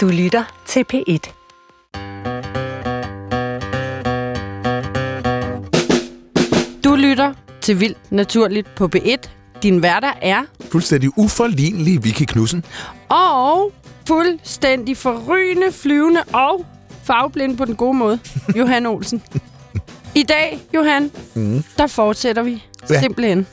[0.00, 1.30] Du lytter til P1.
[6.84, 9.16] Du lytter til Vildt Naturligt på B1.
[9.62, 10.42] Din hverdag er
[10.72, 12.64] Fuldstændig uforlignelig Vicky Knudsen.
[13.08, 13.72] og
[14.08, 16.66] fuldstændig forrygende, flyvende og
[17.02, 18.18] farveblind på den gode måde.
[18.58, 19.22] Johan Olsen.
[20.14, 21.64] I dag, Johan, mm.
[21.78, 23.00] der fortsætter vi Ja.
[23.00, 23.46] simpelthen.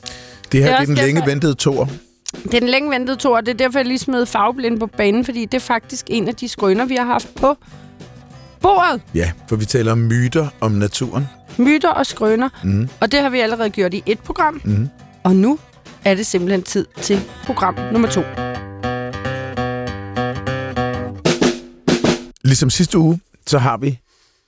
[0.52, 1.89] Det her Det er det er, den længe ventede tor.
[2.34, 5.25] Det er den længe ventede tor, det er derfor, jeg lige smed farveblind på banen,
[5.25, 7.57] fordi det er faktisk en af de skrøner, vi har haft på
[8.61, 9.02] bordet.
[9.15, 11.28] Ja, for vi taler om myter om naturen.
[11.57, 12.50] Myter og skrøner.
[12.64, 12.89] Mm.
[13.00, 14.61] Og det har vi allerede gjort i et program.
[14.64, 14.89] Mm.
[15.24, 15.60] Og nu
[16.05, 18.21] er det simpelthen tid til program nummer to.
[22.44, 24.00] Ligesom sidste uge, så har vi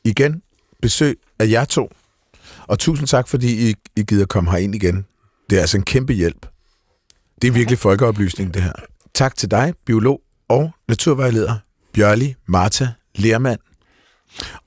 [0.04, 0.42] igen
[0.82, 1.92] besøg af jer to.
[2.68, 5.06] Og tusind tak, fordi I, I gider komme herind igen.
[5.50, 6.46] Det er altså en kæmpe hjælp.
[7.42, 8.72] Det er virkelig folkeoplysning, det her.
[9.14, 11.56] Tak til dig, biolog og naturvejleder
[11.94, 13.60] Bjørli Marta Lermand.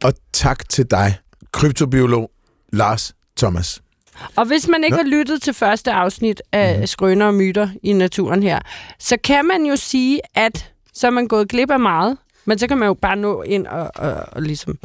[0.04, 1.18] Og tak til dig,
[1.52, 2.30] kryptobiolog
[2.72, 3.82] Lars Thomas.
[4.36, 5.02] Og hvis man ikke Nå.
[5.02, 6.86] har lyttet til første afsnit af Mhm.
[6.86, 8.58] Skrøner og Myter i naturen her,
[8.98, 12.66] så kan man jo sige, at så er man gået glip af meget, men så
[12.68, 14.78] kan man jo bare nå ind og, og, og ligesom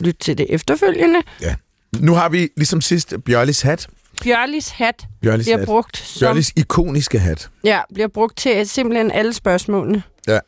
[0.00, 1.18] lytte til det efterfølgende.
[1.42, 1.54] Ja.
[1.98, 3.88] Nu har vi ligesom sidst Bjørlis hat.
[4.22, 5.66] Bjørlis hat Bjørlis, bliver hat.
[5.66, 7.50] brugt som, Bjørlis ikoniske hat.
[7.64, 10.02] ja, bliver brugt til simpelthen alle spørgsmålene.
[10.28, 10.38] Ja.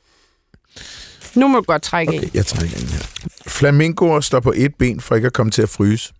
[1.34, 2.30] Nu må du godt trække Okay, ind.
[2.34, 3.02] jeg trækker ind her.
[3.46, 6.12] Flamingoer står på et ben for ikke at komme til at fryse.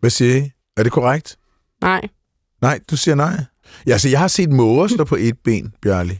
[0.00, 0.50] Hvad siger I?
[0.76, 1.36] Er det korrekt?
[1.80, 2.00] Nej.
[2.62, 3.44] Nej, du siger nej.
[3.86, 6.18] Ja, altså, jeg har set måger stå på et ben, Bjørli.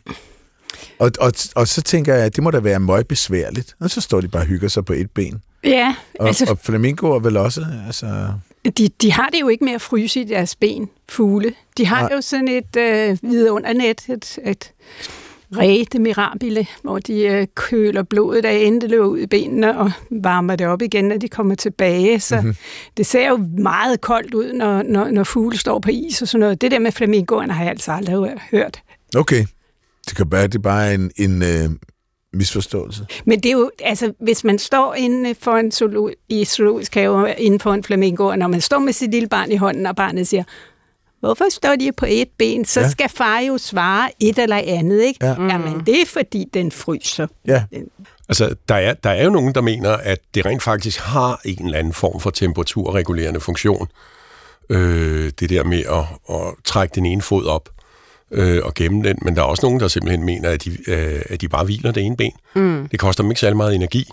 [0.99, 3.75] Og, og, og så tænker jeg, at det må da være meget besværligt.
[3.81, 5.43] Og så står de bare og hygger sig på et ben.
[5.65, 6.53] Ja, Og, altså, altså...
[6.55, 8.33] og flamingoer vel også, altså...
[8.65, 11.55] de, de har det jo ikke med at fryse i deres ben, fugle.
[11.79, 12.11] De har Nej.
[12.17, 14.73] jo sådan et øh, vidundernet, et, et
[15.57, 20.67] rete mirabile, hvor de øh, køler blodet af endeløb ud i benene og varmer det
[20.67, 22.21] op igen, når de kommer tilbage.
[22.21, 22.45] Så Mhm.
[22.45, 22.57] mm-hmm.
[22.97, 26.41] det ser jo meget koldt ud, når, når, når fugle står på is og sådan
[26.41, 26.61] noget.
[26.61, 28.83] Det der med flamingoerne har jeg altså aldrig hørt.
[29.17, 29.45] Okay.
[30.09, 31.71] Det kan være, det er bare en, en øh,
[32.33, 33.07] misforståelse.
[33.25, 37.35] Men det er jo, altså, hvis man står inde for en zoolo, i zoologisk have
[37.39, 39.97] inden for en flamingo, og når man står med sit lille barn i hånden, og
[39.97, 40.45] barnet siger,
[41.21, 42.87] hvorfor står de på et ben, så Ja.
[42.87, 42.91] ja.
[42.91, 45.27] skal far jo svare et eller andet, ikke?
[45.27, 45.43] Ja.
[45.43, 47.27] Jamen, det er fordi, den fryser.
[47.47, 47.65] Ja.
[48.29, 51.65] Altså, der er, der er jo nogen, der mener, at det rent faktisk har en
[51.65, 53.89] eller anden form for temperaturregulerende funktion.
[54.71, 57.69] Øh, det der med at, at trække den ene fod op
[58.33, 59.19] øh, og gemme den.
[59.23, 61.93] Men der er også nogen, der simpelthen mener, at de, øh, at de bare hviler
[61.93, 62.33] det ene ben.
[62.55, 62.89] Mm.
[62.91, 64.11] Det koster dem ikke særlig meget energi.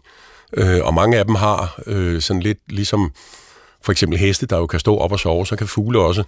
[0.53, 3.11] Øh, og mange af dem har øh, sådan lidt ligesom
[3.81, 6.23] for eksempel heste, der jo kan stå op og sove, så kan fugle også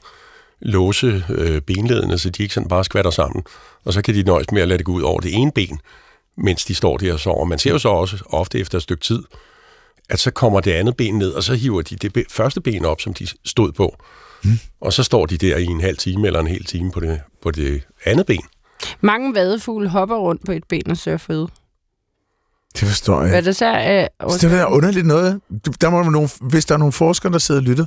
[0.62, 3.44] låse øh, benledene, så de ikke sådan bare skvatter sammen.
[3.86, 5.80] Og så kan de nøjes med at lade det gå ud over det ene ben,
[6.38, 7.46] mens de står der og sover.
[7.46, 9.24] Man ser jo så også ofte efter et stykke tid,
[10.10, 12.86] at så kommer det andet ben ned, og så hiver de det be- første ben
[12.86, 13.96] op, som de stod på.
[14.44, 14.60] Mm.
[14.82, 17.22] Og så står de der i en halv time eller en hel time på det,
[17.42, 18.42] på det andet ben.
[19.02, 21.48] Mange vadefugle hopper rundt på et ben og søger føde.
[22.80, 23.30] Det forstår jeg.
[23.30, 24.08] Hvad det så er...
[24.30, 25.42] Så det er da underligt noget.
[25.82, 27.86] Der må være nogle, hvis der er nogle forskere, der sidder og lytter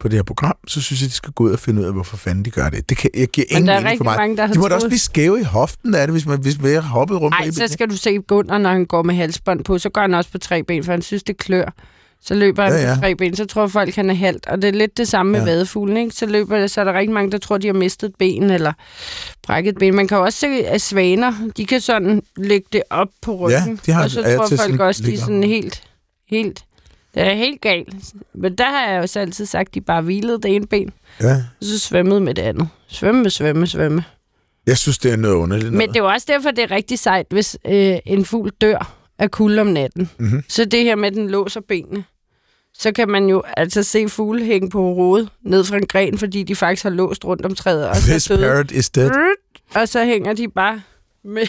[0.00, 1.92] på det her program, så synes jeg, de skal gå ud og finde ud af,
[1.92, 2.88] hvorfor fanden de gør det.
[2.88, 4.16] Det kan, jeg giver Men ingen der er mening for rigtig mig.
[4.16, 6.26] mange, der har de må da troet- også blive skæve i hoften af det, hvis
[6.26, 9.02] man hvis man har hoppet rundt Nej, så skal du se Gunnar, når han går
[9.02, 9.78] med halsbånd på.
[9.78, 11.74] Så går han også på tre ben, for han synes, det klør.
[12.22, 12.88] Så løber han Ja, ja, ja.
[12.88, 12.94] ja.
[12.94, 14.46] på tre ben, så tror folk, han er halvt.
[14.46, 15.46] Og det er lidt det samme med Ja.
[15.46, 15.52] ja.
[15.52, 16.16] vadefuglen, ikke?
[16.16, 18.72] Så, løber, så er der rigtig mange, der tror, de har mistet et ben eller
[19.42, 19.94] brækket et ben.
[19.94, 23.80] Man kan jo også se, at svaner, de kan sådan lægge det op på ryggen.
[23.86, 25.82] de har og så tror folk også, de er sådan helt,
[26.28, 26.64] helt...
[27.14, 27.94] Det er helt galt.
[28.34, 30.90] Men der har jeg jo så altid sagt, at de bare hvilede det ene ben,
[31.20, 31.34] Ja.
[31.34, 32.68] og så svømmede med det andet.
[32.88, 34.04] Svømme, svømme, svømme.
[34.66, 35.88] Jeg synes, det er noget underligt Men noget.
[35.88, 39.30] det er jo også derfor, det er rigtig sejt, hvis øh, en fugl dør af
[39.30, 40.10] kulde om natten.
[40.18, 40.44] Mhm.
[40.48, 42.04] Så det her med, at den låser benene,
[42.80, 46.42] så kan man jo altså se fugle hænge på hovedet ned fra en gren, fordi
[46.42, 47.88] de faktisk har låst rundt om træet.
[47.88, 49.10] Og, This så, parrot is dead.
[49.74, 50.82] og så hænger de bare
[51.24, 51.46] med,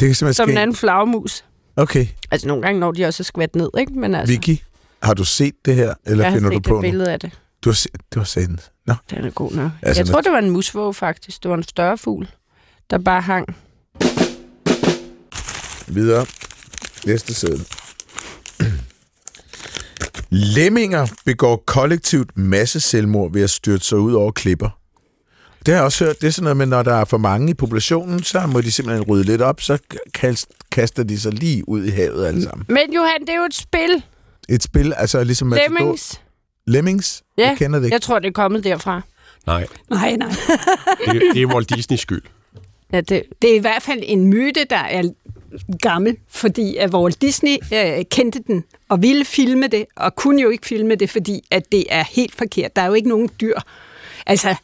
[0.00, 1.44] Det kan som en anden flagmus.
[1.76, 3.92] Okay, Altså nogle gange når de også er skvat ned, ikke?
[3.92, 4.62] Men altså, Vicky,
[5.02, 6.80] har du set det her, eller jeg har finder du set på et nu?
[6.90, 7.30] billede af det.
[7.64, 8.60] Du har, set, du har set den.
[8.86, 9.70] Nå, Den er god nok.
[9.82, 11.42] Altså, jeg tror, det var en musvåge faktisk.
[11.42, 12.28] Det var en større fugl,
[12.90, 13.56] der bare hang.
[15.86, 16.26] videre.
[17.06, 17.64] Næste sæde.
[20.30, 24.78] Lemminger begår kollektivt masse selvmord ved at styrte sig ud over klipper.
[25.66, 26.20] Det har jeg også hørt.
[26.20, 28.72] Det er sådan noget med, når der er for mange i populationen, så må de
[28.72, 29.78] simpelthen rydde lidt op, så
[30.14, 32.66] kast- kaster de sig lige ud i havet alle sammen.
[32.68, 34.02] Men Johan, det er jo et spil.
[34.48, 35.52] Et spil, altså ligesom...
[35.52, 36.20] Lemmings.
[36.66, 37.22] Lemmings?
[37.38, 37.94] Ja, Jeg kender det ikke.
[37.94, 39.02] Jeg tror, det er kommet derfra.
[39.46, 40.28] Nej, Nej, nej.
[41.12, 42.22] det, det er Walt Disneys skyld.
[42.92, 45.10] Ja, det, Det er i hvert fald en myte, der er
[45.82, 50.50] gammel, fordi at Walt Disney øh, kendte den og ville filme det, og kunne jo
[50.50, 52.76] ikke filme det, fordi at det er helt forkert.
[52.76, 53.58] Der er jo ikke nogen dyr,
[54.26, 54.54] altså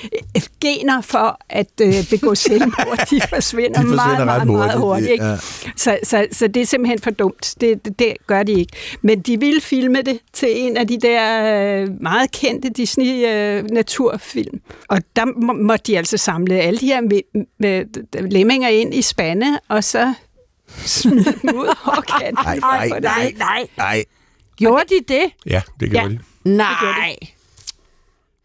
[0.60, 5.10] gener for at øh, begå selvmord, de forsvinder, De forsvinder meget, meget, meget hurtigt.
[5.10, 5.24] Ikke?
[5.24, 5.36] ja.
[5.76, 7.54] Så, så, så det er simpelthen for dumt.
[7.60, 8.72] Det, det, det gør de ikke.
[9.02, 14.60] Men de ville filme det til en af de der øh, meget kendte Disney-naturfilm.
[14.88, 17.84] og der må, måtte de altså samle alle de her med, med,
[18.30, 20.14] lemminger ind i spande, og så
[20.86, 21.74] smide dem ud
[22.18, 22.34] kanten.
[22.44, 23.32] Nej, nej, nej.
[23.38, 23.66] nej.
[23.76, 24.04] Nej,
[24.56, 25.24] Gjorde de det?
[25.46, 26.50] Ja, det gjorde Ja.
[26.50, 26.56] de.
[26.56, 27.16] Nej.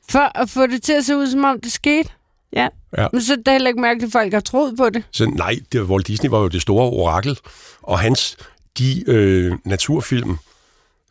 [0.09, 2.09] For at få det til at se ud, som om det skete?
[2.53, 2.67] Ja.
[2.97, 3.07] Ja.
[3.13, 5.03] Men så er det heller ikke mærkeligt, at folk har troet på det.
[5.11, 7.39] Så nej, det, Walt Disney var jo det store orakel,
[7.81, 8.37] og hans,
[8.77, 10.37] de øh, naturfilm,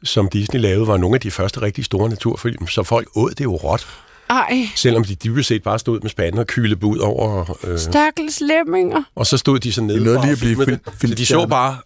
[0.02, 3.44] som Disney lavede, var nogle af de første rigtig store naturfilm, så folk åd det
[3.44, 3.86] jo råt,
[4.30, 8.40] Ej, selvom de dybest set bare stod med spanden og kylede ud over, øh, stakkels
[8.40, 9.02] lemminger.
[9.14, 10.64] og så stod de så nede Det noget og lige at blive
[11.00, 11.10] fil-.
[11.10, 11.76] Så de så bare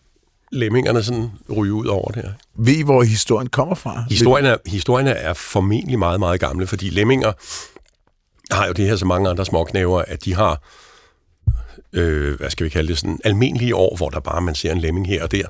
[0.53, 2.31] lemmingerne sådan ryge ud over det her.
[2.59, 4.05] ved I, hvor historien kommer fra?
[4.11, 7.33] Historien er, historien er formentlig meget, meget gamle, fordi lemminger
[8.55, 10.63] har jo det her så mange andre småknæver, at de har,
[11.93, 14.79] øh, hvad skal vi kalde det, sådan almindelige år, hvor der bare man ser en
[14.79, 15.43] lemming her og der.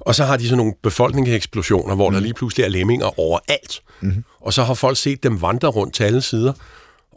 [0.00, 2.14] Og så har de sådan nogle befolkningseksplosioner, hvor mm.
[2.14, 3.82] der lige pludselig er lemminger overalt.
[4.00, 4.24] Mm.
[4.40, 6.52] Og så har folk set dem vandre rundt til alle sider.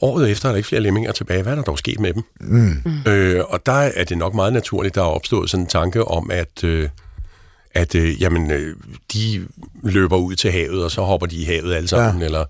[0.02, 1.42] Året efter er der ikke flere lemminger tilbage.
[1.42, 2.24] Hvad er der dog sket med dem?
[2.42, 3.12] Mm.
[3.12, 6.32] Øh, og der er det nok meget naturligt, der er opstået sådan en tanke om,
[6.32, 6.64] at...
[6.64, 6.90] Øh,
[7.76, 8.76] at øh, jamen, øh,
[9.14, 9.48] de
[9.84, 12.26] løber ud til havet, og så hopper de i havet alle sammen, ja.
[12.26, 12.46] eller,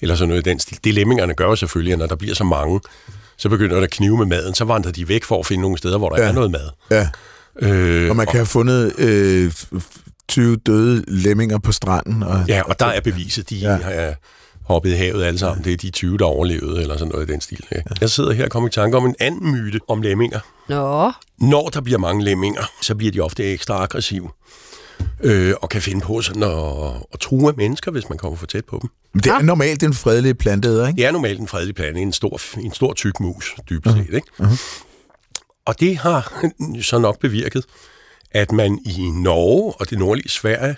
[0.00, 0.78] eller sådan noget i den stil.
[0.84, 2.80] Det lemmingerne gør jo selvfølgelig, at når der bliver så mange,
[3.38, 5.78] så begynder der at knive med maden, så vandrer de væk for at finde nogle
[5.78, 6.22] steder, hvor der Ja.
[6.22, 6.28] ja.
[6.28, 6.70] er noget mad.
[6.90, 7.08] Ja,
[7.62, 9.52] Øh, og man kan have fundet øh,
[10.28, 12.22] 20 døde lemminger på stranden.
[12.22, 13.70] Og, Ja, og der er beviset, de Ja.
[13.72, 13.76] ja.
[13.76, 14.14] har
[14.64, 15.64] hoppet i havet alle sammen.
[15.64, 17.64] Det er de 20, der overlevede, eller sådan noget i den stil.
[17.76, 17.90] Ikke?
[18.00, 20.40] Jeg sidder her og kommer i tanke om en anden myte om lemminger.
[20.68, 21.12] Nå.
[21.38, 24.28] Når der bliver mange lemminger, så bliver de ofte ekstra aggressive.
[25.22, 26.50] Øh, og kan finde på sådan at,
[27.12, 28.90] at true mennesker, hvis man kommer for tæt på dem.
[29.14, 30.96] Men det er normalt en fredelig planteæder, ikke?
[30.96, 34.14] Det er normalt en fredelig plante, en stor, en stor tyk mus, dybest set.
[34.14, 34.26] Ikke?
[35.66, 36.44] Og det har
[36.82, 37.64] så nok bevirket,
[38.30, 40.76] at man i Norge og det nordlige Sverige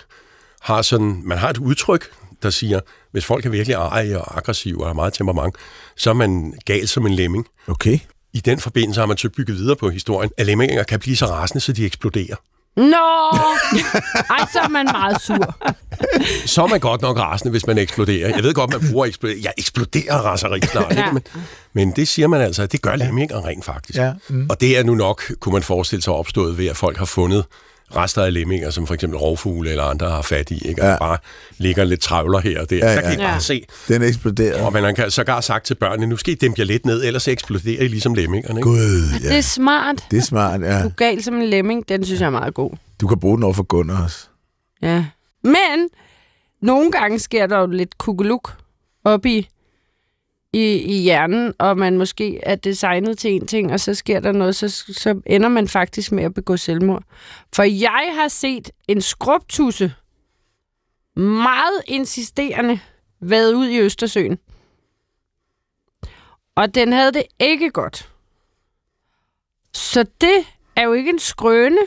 [0.60, 2.10] har sådan, man har et udtryk,
[2.42, 2.80] der siger,
[3.12, 5.56] hvis folk er virkelig arige og aggressive og har meget temperament,
[5.96, 7.46] så er man gal som en lemming.
[7.66, 7.98] Okay.
[8.32, 11.26] I den forbindelse har man så bygget videre på historien, at lemminger kan blive så
[11.26, 12.36] rasende, så de eksploderer.
[12.78, 13.38] Nå!
[14.30, 15.56] Ej, så er man meget sur.
[16.46, 18.28] Så er man godt nok rasende, hvis man eksploderer.
[18.34, 19.38] Jeg ved godt, man bruger eksplodere.
[19.42, 20.98] Jeg eksploderer raseri snart, Ja.
[20.98, 21.12] ikke?
[21.14, 21.22] Men,
[21.72, 23.98] men det siger man altså, at det gør lemminger rent faktisk.
[23.98, 24.46] Ja, mm.
[24.50, 27.44] Og det er nu nok, kunne man forestille sig, opstået ved, at folk har fundet
[27.96, 30.82] rester af lemminger, som for eksempel rovfugle eller andre har fat i, ikke?
[30.82, 30.98] Og Ja.
[30.98, 31.18] bare
[31.58, 32.76] ligger lidt travler her og der.
[32.76, 33.12] Ja, Ja, så kan.
[33.12, 33.38] I bare Ja.
[33.38, 33.64] se.
[33.88, 34.62] Den eksploderede.
[34.66, 37.28] Og man kan sågar sagt til børnene, nu skal I dæmpe jer lidt ned, ellers
[37.28, 38.60] eksploderer I ligesom lemmingerne.
[38.60, 38.68] Ikke?
[38.68, 38.78] Gud,
[39.18, 39.36] Det ja.
[39.36, 40.04] er smart.
[40.10, 40.82] Det er smart, ja.
[40.82, 41.88] Du gal som en lemming.
[41.88, 42.70] Den synes jeg er meget god.
[43.00, 44.18] Du kan bruge den over for Gunnar også.
[44.82, 45.04] Ja.
[45.44, 45.88] Men
[46.62, 48.52] nogle gange sker der jo lidt kugeluk
[49.04, 49.48] op i,
[50.52, 54.32] i, i hjernen, og man måske er designet til en ting, og så sker der
[54.32, 57.02] noget, så, så ender man faktisk med at begå selvmord.
[57.54, 59.94] For jeg har set en skrubtusse
[61.16, 62.80] meget insisterende
[63.20, 64.38] været ud i Østersøen.
[66.54, 68.08] Og den havde det ikke godt.
[69.72, 70.44] Så det
[70.76, 71.80] er jo ikke en skrøne,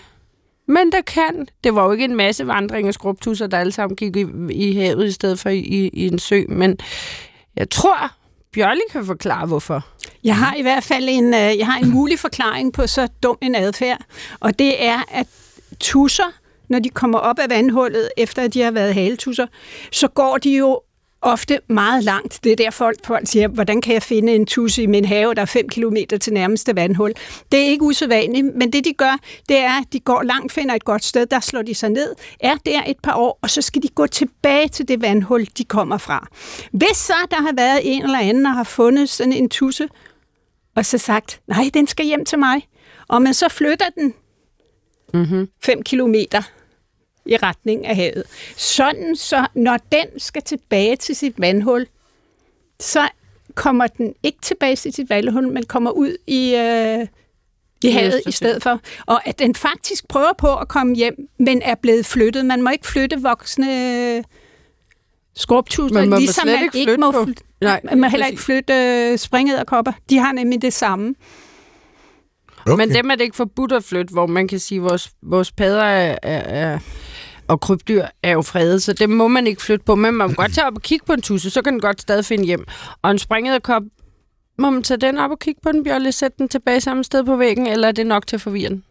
[0.66, 1.48] men der kan.
[1.64, 4.76] Det var jo ikke en masse vandring af skrubtusser, der alle sammen gik i, i
[4.76, 6.44] havet i stedet for i, i en sø.
[6.50, 6.78] Men
[7.56, 8.21] jeg tror,
[8.54, 9.86] Bjørling kan forklare, hvorfor.
[10.24, 13.38] Jeg har i hvert fald en, øh, jeg har en mulig forklaring på så dum
[13.42, 14.02] en adfærd,
[14.40, 15.28] og det er, at
[15.80, 16.32] tusser,
[16.70, 19.48] når de kommer op af vandhullet, efter at de har været haletusser,
[19.92, 20.82] så går de jo
[21.22, 22.40] ofte meget langt.
[22.44, 25.34] Det er der folk, folk siger, hvordan kan jeg finde en tusse i min have,
[25.34, 27.14] der er 5 km til nærmeste vandhul.
[27.52, 29.18] Det er ikke usædvanligt, men det de gør,
[29.50, 32.16] det er, at de går langt, finder et godt sted, der slår de sig ned,
[32.40, 35.64] er der et par år, og så skal de gå tilbage til det vandhul, de
[35.64, 36.28] kommer fra.
[36.72, 39.88] Hvis så der har været en eller anden, der har fundet sådan en tusse,
[40.76, 42.68] og så sagt, nej, den skal hjem til mig,
[43.08, 44.14] og man så flytter den
[45.14, 45.48] Mm-hmm.
[45.64, 46.42] 5 kilometer
[47.26, 48.24] i retning af havet.
[48.58, 51.88] Sådan, så når den skal tilbage til sit vandhul,
[52.80, 53.08] så
[53.56, 57.08] kommer den ikke tilbage til sit vandhul, men kommer ud i, øh,
[57.84, 58.80] i havet i stedet for.
[59.06, 62.46] Og at den faktisk prøver på at komme hjem, men er blevet flyttet.
[62.46, 64.24] Man må ikke flytte voksne
[65.36, 68.08] skorptuser, Man må ligesom slet man ikke ikke flytte må, på- fly- Nej, man må
[68.08, 69.92] heller ikke flytte øh, springederkopper.
[70.10, 71.16] De har nemlig det samme.
[72.66, 72.86] Okay.
[72.86, 75.52] Men dem er det ikke forbudt at flytte, hvor man kan sige, at vores, vores
[75.52, 76.80] padder er, er, er,
[77.48, 79.96] og krybdyr er jo fredet, så dem må man ikke flytte på.
[79.96, 82.02] Men man må godt tage op og kigge på en tusse, så kan den godt
[82.02, 82.66] stadig finde hjem.
[83.02, 83.84] Og en springederkop,
[84.58, 87.24] må man tage den op og kigge på den, Bjørle, sætte den tilbage samme sted
[87.24, 88.84] på væggen, eller er det nok til at forvirre den?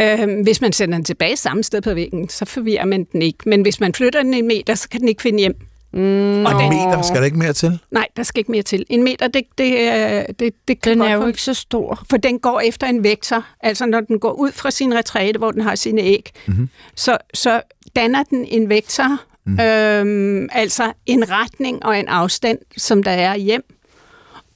[0.00, 3.38] Øh, hvis man sender den tilbage samme sted på væggen, så forvirrer man den ikke.
[3.48, 5.56] Men hvis man flytter den en meter, så kan den ikke finde hjem.
[5.96, 7.78] Mm, Og En meter, skal der ikke mere til?
[7.90, 8.86] Nej, der skal ikke mere til.
[8.88, 12.04] En meter, det, det, øh, det, det kan Den godt er jo ikke så stor.
[12.10, 13.44] For den går efter en vektor.
[13.60, 16.68] Altså når den går ud fra sin retræte, hvor den har sine æg, mm-hmm.
[16.94, 17.60] så, så
[17.96, 19.60] danner den en vektor, mm.
[19.60, 23.62] øhm, altså en retning og en afstand, som der er hjem.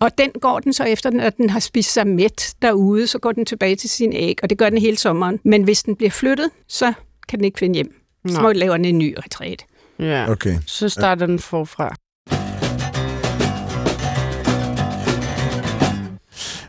[0.00, 3.32] Og den går den så efter, når den har spist sig mæt derude, så går
[3.32, 5.40] den tilbage til sin æg, og det gør den hele sommeren.
[5.44, 6.92] Men hvis den bliver flyttet, så
[7.28, 7.94] kan den ikke finde hjem.
[8.28, 9.64] Så må laver den en ny retræte.
[10.00, 10.30] Ja.
[10.30, 10.58] Okay.
[10.66, 11.94] Så starter den forfra.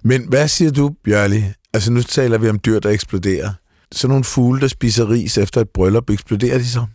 [0.03, 1.43] Men hvad siger du, Bjørli?
[1.73, 3.49] Altså nu taler vi om dyr, der eksploderer.
[3.91, 6.85] Så nogle fugle, der spiser ris efter et bryllup, eksploderer de så?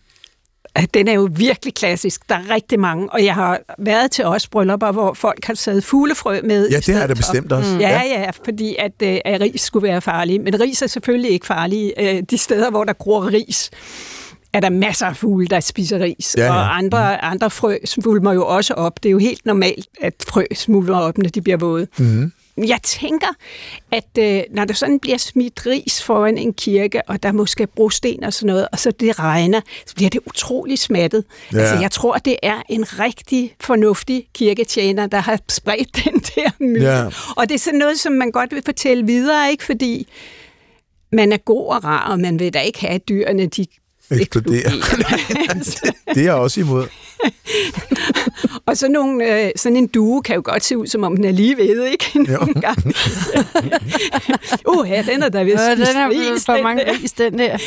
[0.94, 2.28] Den er jo virkelig klassisk.
[2.28, 5.84] Der er rigtig mange, og jeg har været til os bryllupper, hvor folk har taget
[5.84, 6.68] fuglefrø med.
[6.70, 7.14] Ja, det har for.
[7.14, 7.74] bestemt også.
[7.74, 7.80] Mm.
[7.80, 10.40] Ja, ja, fordi at, øh, at ris skulle være farlig.
[10.40, 11.92] Men ris er selvfølgelig ikke farlig.
[11.98, 13.70] Øh, de steder, hvor der gror ris,
[14.56, 16.34] er der masser af fugle, der spiser ris.
[16.38, 16.50] Ja, ja.
[16.50, 19.02] Og andre, andre frø smulmer jo også op.
[19.02, 21.86] Det er jo helt normalt, at frø smulmer op, når de bliver våde.
[21.98, 22.32] Mm-hmm.
[22.56, 23.26] Jeg tænker,
[23.92, 27.66] at øh, når der sådan bliver smidt ris foran en kirke, og der måske er
[27.66, 31.24] brosten og sådan noget, og så det regner, så bliver det utrolig smattet.
[31.52, 31.58] Ja.
[31.58, 36.86] Altså, jeg tror, det er en rigtig fornuftig kirketjener, der har spredt den der myte.
[36.86, 37.06] Ja.
[37.36, 39.64] Og det er sådan noget, som man godt vil fortælle videre, ikke?
[39.64, 40.08] Fordi
[41.12, 43.66] man er god og rar, og man vil da ikke have, at dyrene de
[44.10, 44.70] Eksploderer.
[46.14, 46.86] Det er jeg også imod.
[48.66, 51.24] og så nogle, øh, sådan en due kan jo godt se ud, som om den
[51.24, 52.10] er lige ved, ikke?
[52.14, 52.94] Nogle gange.
[54.72, 57.38] uh, ja, den er der vist Øh, den spist er for den mange ris, den
[57.38, 57.58] der.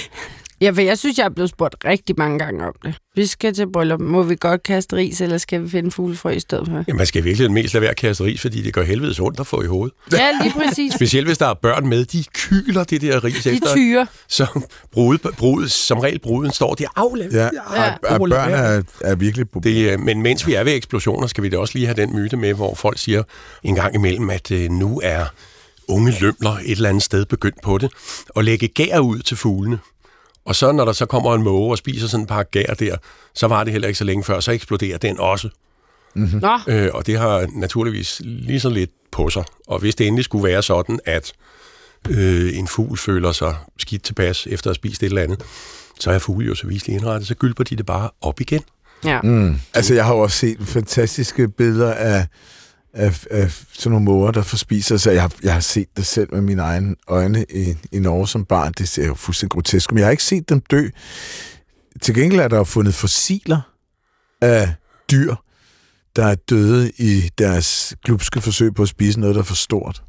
[0.62, 2.94] Ja, for jeg synes, jeg er blevet spurgt rigtig mange gange om det.
[3.16, 4.00] Vi skal til bryllup.
[4.00, 6.84] Må vi godt kaste ris, eller skal vi finde fuglefrø i stedet for?
[6.88, 9.40] Ja, man skal virkelig mest lade være at kaste ris, fordi det gør helvedes ondt
[9.40, 9.96] at få i hovedet.
[10.14, 10.94] Ja, lige præcis.
[11.00, 13.74] Specielt hvis der er børn med, de kyler det der ris De efter.
[13.76, 14.08] tyre.
[14.28, 14.62] Så
[14.92, 16.88] brud, brud, som regel bruden står der.
[16.96, 17.32] Aflad.
[17.32, 17.94] Ja, Ja.
[18.04, 19.46] og, og børn er, er virkelig...
[19.54, 21.96] Det, Det, øh, men mens vi er ved eksplosioner, skal vi da også lige have
[22.02, 23.24] den myte med, hvor folk siger
[23.64, 25.26] en gang imellem, at øh, nu er
[25.88, 27.92] unge lømler et eller andet sted begyndt på det,
[28.30, 29.80] og lægge gær ud til fuglene.
[30.50, 32.98] Og så når der så kommer en måge og spiser sådan en par gær der,
[33.34, 35.50] så var det heller ikke så længe før, så eksploderer den også.
[36.16, 39.44] Nå, Øh, og det har naturligvis lige så lidt på sig.
[39.68, 41.34] Og hvis det endelig skulle være sådan, at
[42.10, 45.44] øh, en fugl føler sig skidt tilpas efter at have spist et eller andet,
[46.00, 48.62] så er fugle jo så viselig indrettet, så gylper de det bare op igen.
[49.04, 49.22] ja.
[49.22, 49.60] mm.
[49.74, 52.26] Altså, jeg har jo også set fantastiske billeder af,
[53.00, 55.14] af, af sådan nogle måger, der forspiser sig.
[55.14, 58.46] Jeg har, jeg har set det selv med mine egne øjne i, i Norge som
[58.46, 58.74] barn.
[58.78, 60.90] Det ser jo fuldstændig grotesk men jeg har ikke set dem dø.
[62.02, 63.62] Til gengæld er der fundet fossiler
[64.42, 64.74] af
[65.12, 65.36] dyr,
[66.16, 70.04] der er døde i deres glupske forsøg på at spise noget, der er for stort.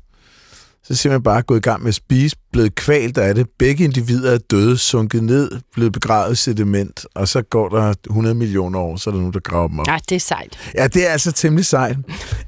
[0.84, 3.46] Så simpelthen bare gået i gang med at spise, blevet kvalt af det.
[3.58, 8.34] Begge individer er døde, sunket ned, blevet begravet i sediment, og så går der 100
[8.34, 9.86] millioner år, så er der nogen, der graver dem op.
[9.88, 10.58] ja, det er sejt.
[10.74, 11.96] Ja, det er altså temmelig sejt.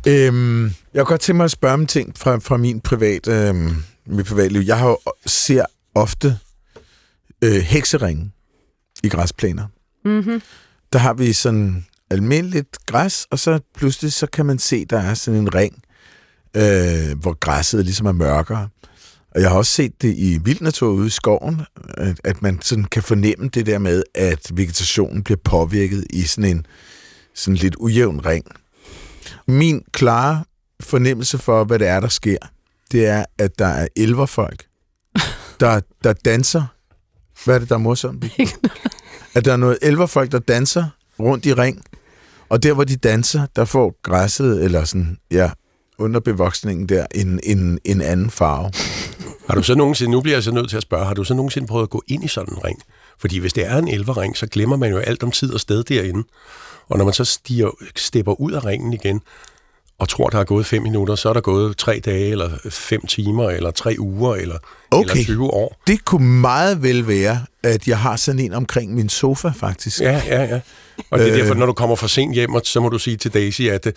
[0.07, 3.75] øhm, jeg kunne godt tænke mig at spørge om ting fra, fra min privat, øhm,
[4.07, 4.61] mit privatliv.
[4.61, 6.39] Jeg har jo, ser ofte
[7.45, 8.31] øh, hekseringe
[9.05, 9.67] i græsplæner.
[10.05, 10.43] Mm-hmm.
[10.93, 15.15] Der har vi sådan almindeligt græs, og så pludselig så kan man se, der er
[15.15, 15.83] sådan en ring,
[16.57, 18.69] øh, hvor græsset ligesom er mørkere.
[19.35, 21.63] Og jeg har også set det i vild natur ude i skoven,
[21.95, 26.51] at, at man sådan kan fornemme det der med, at vegetationen bliver påvirket i sådan
[26.51, 26.67] en
[27.35, 28.45] sådan lidt ujævn ring.
[29.49, 30.45] Min klare
[30.81, 32.37] fornemmelse for, hvad det er, der sker,
[32.93, 34.65] det er, at der er elverfolk,
[35.61, 36.65] der, der danser.
[37.45, 38.25] Hvad er det, der er morsomt?
[39.35, 40.87] at der er noget elverfolk, der danser
[41.21, 41.85] rundt i ring,
[42.49, 45.51] og der, hvor de danser, der får græsset, eller sådan, ja,
[45.99, 48.71] under bevoksningen der, en, en, en anden farve.
[49.49, 51.35] Har du så nogensinde, nu bliver jeg så nødt til at spørge, har du så
[51.35, 52.79] nogensinde prøvet at gå ind i sådan en ring?
[53.19, 55.85] Fordi hvis det er en elverring, så glemmer man jo alt om tid og sted
[55.85, 56.25] derinde.
[56.89, 59.21] Og når man så stiger, stepper ud af ringen igen,
[59.99, 63.07] og tror, der er gået fem minutter, så er der gået tre dage, eller fem
[63.07, 64.57] timer, eller tre uger, eller,
[64.91, 65.11] Okay.
[65.11, 65.81] eller 20 år.
[65.87, 70.01] Det kunne meget vel være, at jeg har sådan en omkring min sofa, faktisk.
[70.01, 70.61] Ja, ja, ja.
[71.11, 71.39] Og det er Øh.
[71.41, 73.93] derfor, når du kommer for sent hjem, så må du sige til Daisy, at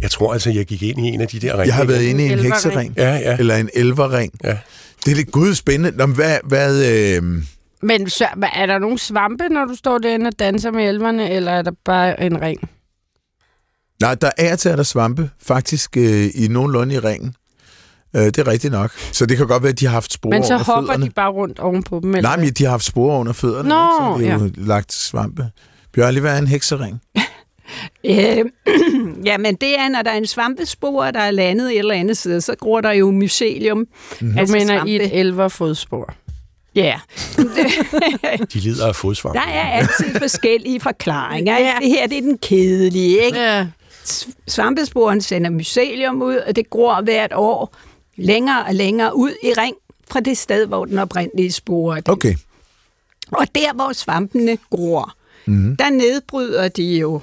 [0.00, 1.66] jeg tror altså, jeg gik ind i en af de der ringe.
[1.66, 2.54] Jeg har været inde i en Elverring.
[2.54, 2.94] heksering.
[2.96, 3.36] Ja, ja.
[3.38, 4.32] Eller en elverring.
[4.44, 4.56] ja.
[5.04, 5.96] Det er lidt gudspændende.
[5.98, 7.22] Nå, men hvad, hvad, øh,
[7.82, 11.52] Men så, er der nogen svampe, når du står derinde og danser med elverne, eller
[11.52, 12.60] er der bare en ring?
[14.00, 17.34] nej, der er til, at der svampe, faktisk øh, i nogenlunde i ringen.
[18.16, 18.90] Øh, det er rigtigt nok.
[19.12, 21.06] Så det kan godt være, at de har haft sporer Men så under hopper fødderne.
[21.06, 22.14] de bare rundt ovenpå dem?
[22.14, 22.22] Eller?
[22.30, 23.68] Nej, men de har haft sporer under fødderne.
[23.68, 24.32] Nå, ikke?
[24.32, 25.50] så de har jo lagt svampe.
[25.94, 27.00] Bjørli, hvad er en heksering?
[28.04, 28.44] Øh,
[29.28, 32.40] jamen, det er, når der er en svampespor, der er landet et eller andet sted,
[32.40, 33.86] så gror der jo mycelium.
[34.20, 34.90] Du Altså mener svampe.
[34.90, 36.14] i et elverfodspor?
[36.74, 37.00] Ja,
[38.52, 39.34] De lider af fodsvamp.
[39.34, 41.58] der er altid forskellige forklaringer.
[41.58, 41.74] Ja.
[41.82, 43.38] Det her det er den kedelige, ikke?
[43.40, 43.66] Ja.
[44.48, 47.76] Svampesporen sender mycelium ud, og det gror hvert år
[48.16, 49.76] længere og længere ud i ring
[50.10, 52.02] fra det sted, hvor den oprindelige spore er.
[52.08, 52.34] Okay.
[53.32, 55.14] Og der, hvor svampene gror,
[55.46, 55.76] mm.
[55.76, 57.20] der nedbryder de jo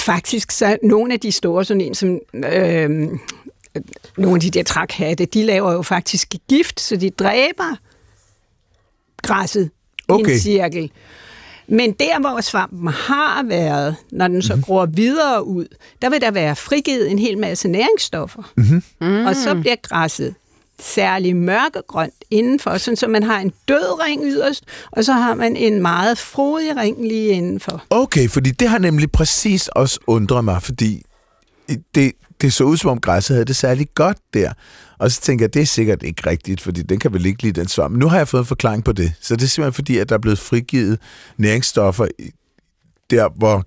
[0.00, 2.90] faktisk så nogle af de store, sådan en som øh,
[4.18, 7.76] nogle af de der trækhatte, de laver jo faktisk gift, så de dræber
[9.22, 9.70] græsset
[10.08, 10.30] Okay.
[10.30, 10.90] i en cirkel.
[11.68, 14.62] Men der, hvor svampen har været, når den så mm.
[14.62, 15.66] gror videre ud,
[16.02, 18.52] der vil der være frigivet en hel masse næringsstoffer.
[19.00, 19.26] Mm.
[19.26, 20.34] Og så bliver græsset
[20.80, 25.56] særlig mørkegrønt indenfor, sådan så man har en død ring yderst, og så har man
[25.56, 27.82] en meget frodig ring lige indenfor.
[27.90, 31.02] Okay, fordi det har nemlig præcis også undret mig, fordi
[31.94, 34.52] det, det så ud som om græsset havde det særlig godt der.
[34.98, 37.60] Og så tænker jeg, det er sikkert ikke rigtigt, fordi den kan vel ikke lide
[37.60, 37.92] den svamp.
[37.92, 39.12] Men nu har jeg fået en forklaring på det.
[39.20, 40.98] Så det er simpelthen fordi, at der er blevet frigivet
[41.36, 42.06] næringsstoffer
[43.10, 43.64] der, hvor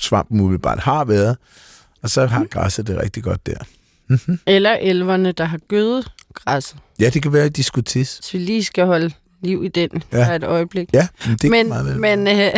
[0.00, 1.36] svampen umiddelbart har været.
[2.02, 3.56] Og så har græsset det rigtig godt der.
[4.46, 6.76] Eller elverne, der har gødet græsset.
[7.00, 8.08] Ja, det kan være i diskutis.
[8.22, 9.10] Så vi lige skal holde
[9.42, 10.28] liv i den Ja.
[10.28, 10.88] for et øjeblik.
[10.92, 12.00] Ja, men det men, meget vel.
[12.00, 12.52] men, øh,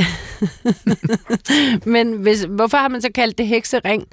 [1.95, 4.05] men hvis, hvorfor har man så kaldt det heksering?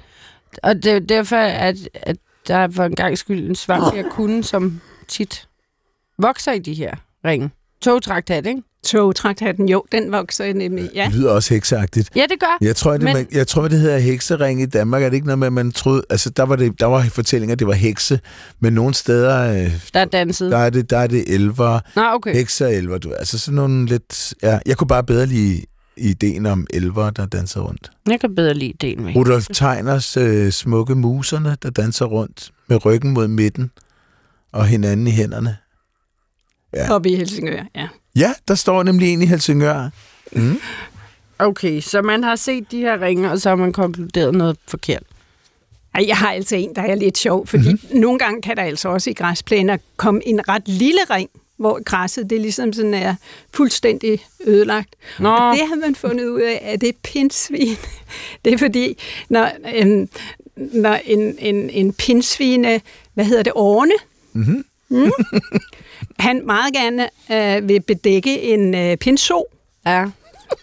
[0.64, 4.06] Og det er derfor, at, at der er for en gang skyld en svamp, jeg
[4.12, 5.48] kunne, som tit
[6.20, 7.50] vokser i de her ringe.
[7.82, 8.62] Togtraktat, ikke?
[8.86, 11.06] Togtraktaten, jo, den vokser nemlig, ja.
[11.06, 12.10] Det lyder også hekseagtigt.
[12.16, 12.58] Ja, det gør.
[12.62, 15.04] Jeg tror, det, Men- man, jeg tror, det hedder heksering i Danmark.
[15.04, 16.04] Er det ikke noget med, at man troede...
[16.10, 18.20] Altså, der var, det, der var fortællinger, det var hekse.
[18.60, 20.52] Men nogle steder, øh, Der er danset.
[20.52, 21.80] der er det, der er det elver.
[21.96, 22.34] Nå, okay.
[22.34, 24.34] Hekser og elver, du Altså sådan nogle lidt...
[24.44, 25.62] Ja, jeg kunne bare bedre lide
[25.98, 27.92] ideen om elver, der danser rundt.
[28.10, 29.16] Jeg kan bedre lide den med.
[29.16, 33.72] Rudolf Teiners øh, smukke muserne, der danser rundt med ryggen mod midten
[34.52, 35.58] og hinanden i hænderne.
[36.74, 36.92] Ja.
[36.94, 37.88] Oppe i Helsingør, ja.
[38.16, 39.90] Ja, der står nemlig en i Helsingør.
[40.32, 40.60] Mm.
[41.40, 45.04] Okay, så man har set de her ringe, og så har man konkluderet noget forkert.
[45.96, 47.80] Ej, jeg har altså en, der er lidt sjov, fordi Mhm.
[47.84, 48.00] mm-hmm.
[48.00, 52.30] nogle gange kan der altså også i græsplæner komme en ret lille ring, hvor græsset
[52.30, 53.16] det ligesom sådan er
[53.54, 54.96] fuldstændig ødelagt.
[55.20, 55.30] Nå.
[55.30, 57.78] Og det har man fundet ud af, at det er pindsvin.
[58.46, 58.98] Det er fordi,
[59.30, 60.10] når en,
[60.56, 62.82] når en, en, en pindsvine,
[63.14, 63.94] hvad hedder det, orne,
[64.34, 64.66] Mhm.
[64.90, 65.12] mm,
[66.20, 69.46] han meget gerne øh, vil bedække en øh, pinso,
[69.86, 70.06] Ja.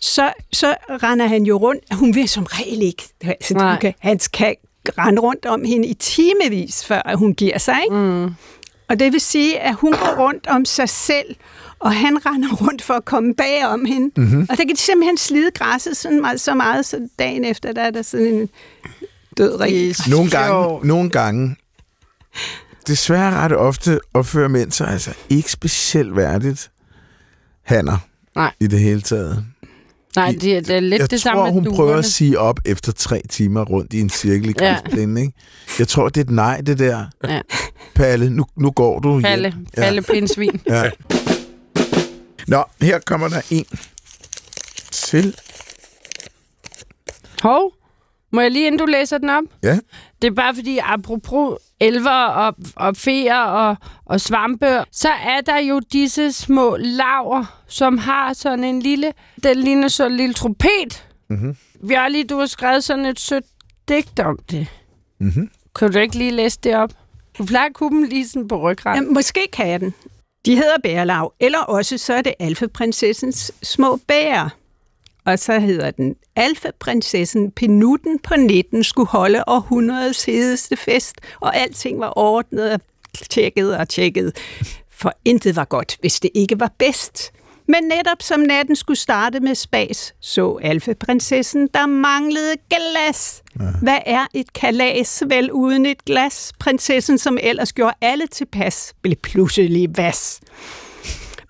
[0.00, 1.94] så, så render han jo rundt.
[1.94, 3.02] Hun vil som regel ikke.
[3.24, 3.70] Altså, Nej.
[3.70, 4.54] hun kan, han kan
[4.98, 7.78] rende rundt om hende i timevis, før hun giver sig.
[7.84, 7.96] Ikke?
[7.96, 8.24] Mm.
[8.88, 11.36] Og det vil sige, at hun går rundt om sig selv,
[11.78, 14.10] og han render rundt for at komme bag om hende.
[14.20, 14.40] Mm-hmm.
[14.40, 17.82] Og der kan de simpelthen slide græsset sådan meget, så meget, så dagen efter, der
[17.82, 18.48] er der sådan en
[19.38, 19.60] død.
[19.70, 20.08] Yes.
[20.08, 21.56] Nogle gange, nogle gange,
[22.88, 26.70] desværre ret ofte opfører mænd sig altså ikke specielt værdigt.
[27.62, 27.98] Hanner.
[28.34, 28.52] Nej.
[28.60, 29.44] I det hele taget.
[30.16, 31.98] Nej, det, er- det er lidt jeg det tror, samme hun med prøver duerne.
[31.98, 34.76] at sige op efter tre timer rundt i en cirkel i Ja.
[34.96, 35.32] ikke?
[35.78, 37.06] Jeg tror, det er et nej, det der.
[37.24, 37.40] Ja.
[37.94, 39.66] Palle, nu, nu går du Palle, hjem.
[39.76, 40.60] Palle pindsvin.
[40.66, 40.82] Ja.
[40.84, 40.90] ja.
[42.46, 43.66] Nå, her kommer der en
[44.92, 45.36] til.
[47.42, 47.72] Hov,
[48.32, 49.42] må jeg lige inden du læser den op?
[49.62, 49.78] Ja.
[50.22, 55.58] Det er bare fordi, apropos elver og, og feer og, og svampe, så er der
[55.58, 59.12] jo disse små laver, som har sådan en lille,
[59.42, 61.06] den ligner sådan en lille trompet.
[61.30, 61.56] Mhm.
[61.88, 63.44] Bjørli, du har skrevet sådan et sødt
[63.88, 64.66] digt om det.
[65.20, 65.50] Mhm.
[65.78, 66.90] Kan du ikke lige læse det op?
[67.38, 69.04] Du plejer at kunne dem lige sådan på ryggraden.
[69.04, 69.94] Ja, måske kan jeg den.
[70.46, 74.48] De hedder bærelav, eller også så er det alfeprinsessens små bærer.
[75.28, 82.00] Og så hedder den Alfeprinsessen Penutten på 19 skulle holde århundredets hedeste fest, og alting
[82.00, 82.80] var ordnet og
[83.30, 84.32] tjekket og tjekket.
[84.90, 87.32] For intet var godt, hvis det ikke var bedst.
[87.66, 93.42] Men netop som natten skulle starte med spas, så Alfeprinsessen, der manglede glas.
[93.60, 93.64] Ja.
[93.82, 96.52] Hvad er et kalas vel uden et glas?
[96.58, 100.40] Prinsessen, som ellers gjorde alle tilpas, blev pludselig vas.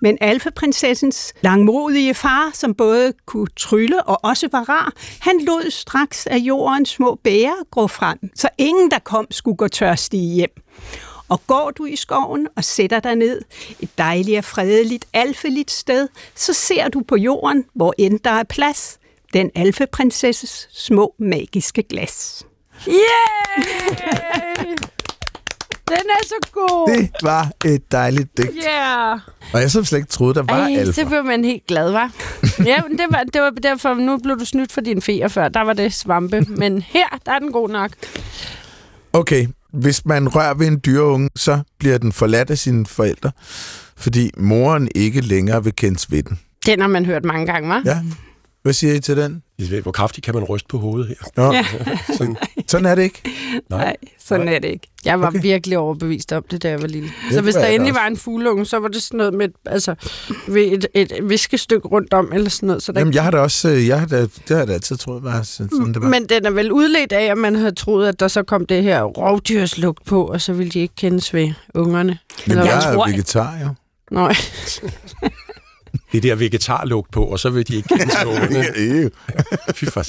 [0.00, 6.26] Men alfaprinsessens langmodige far, som både kunne trylle og også var rar, han lod straks
[6.26, 10.50] af jordens små bære gro frem, så ingen der kom skulle gå tørstige hjem.
[11.28, 13.42] Og går du i skoven og sætter dig ned,
[13.80, 18.44] et dejligt og fredeligt alfeligt sted, så ser du på jorden, hvor end der er
[18.44, 18.98] plads,
[19.32, 22.46] den alfeprinsesses små magiske glas.
[22.88, 22.98] Yeah!
[25.88, 26.94] Den er så god!
[26.96, 28.51] Det var et dejligt digt.
[28.68, 29.18] Yeah!
[29.53, 31.01] Og jeg som slet ikke troede, der var Ej, alfa.
[31.01, 32.11] det blev man helt glad, var.
[32.70, 35.48] ja, men det var, det var derfor, nu blev du snydt for din feer før.
[35.48, 36.40] Der var det svampe.
[36.40, 37.90] Men her, der er den god nok.
[39.12, 43.31] Okay, hvis man rører ved en dyreunge, så bliver den forladt af sine forældre.
[43.96, 46.38] fordi moren ikke længere vil kendes ved den.
[46.66, 47.83] Den har man hørt mange gange, hva'?
[47.85, 47.98] Ja.
[48.62, 49.42] Hvad siger I til den?
[49.82, 51.14] Hvor kraftigt kan man ryste på hovedet her?
[51.36, 51.66] Nå, Ja.
[52.18, 52.36] Sådan,
[52.68, 53.22] sådan er det ikke.
[53.70, 53.84] nej.
[53.84, 54.86] Nej, sådan er det ikke.
[55.04, 55.42] Jeg var Okay.
[55.42, 57.08] virkelig overbevist om det, da jeg var lille.
[57.24, 58.00] det så hvis der jeg endelig også.
[58.00, 59.94] var en fugleunge, så var det sådan noget med et, altså,
[60.48, 62.82] ved et, et viskestykke rundt om, eller sådan noget.
[62.82, 64.72] Så der Jamen, jeg har da også, øh, jeg har da, det har jeg da
[64.72, 66.08] altid troet var sådan, sådan det var.
[66.08, 68.82] Men den er vel udledt af, at man havde troet, at der så kom det
[68.82, 72.18] her rovdyrslugt på, og så ville de ikke kendes ved ungerne.
[72.46, 73.68] Men Eller- jeg er jo vegetar, jo.
[74.10, 74.34] Nej.
[76.12, 78.12] Det der vegetarlugt på, og så vil de ikke kende.
[79.03, 79.09] Ew.
[79.77, 80.05] Fy for...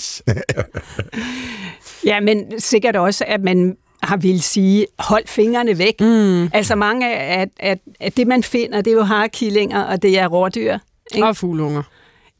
[2.05, 6.01] Ja, men sikkert også, at man har vil sige, hold fingrene væk.
[6.01, 6.49] Mm.
[6.53, 10.27] Altså mange af, at, at det, man finder, det er jo harekillinger, og det er
[10.27, 10.77] rådyr.
[11.15, 11.27] Ikke?
[11.27, 11.83] Og fugleunger.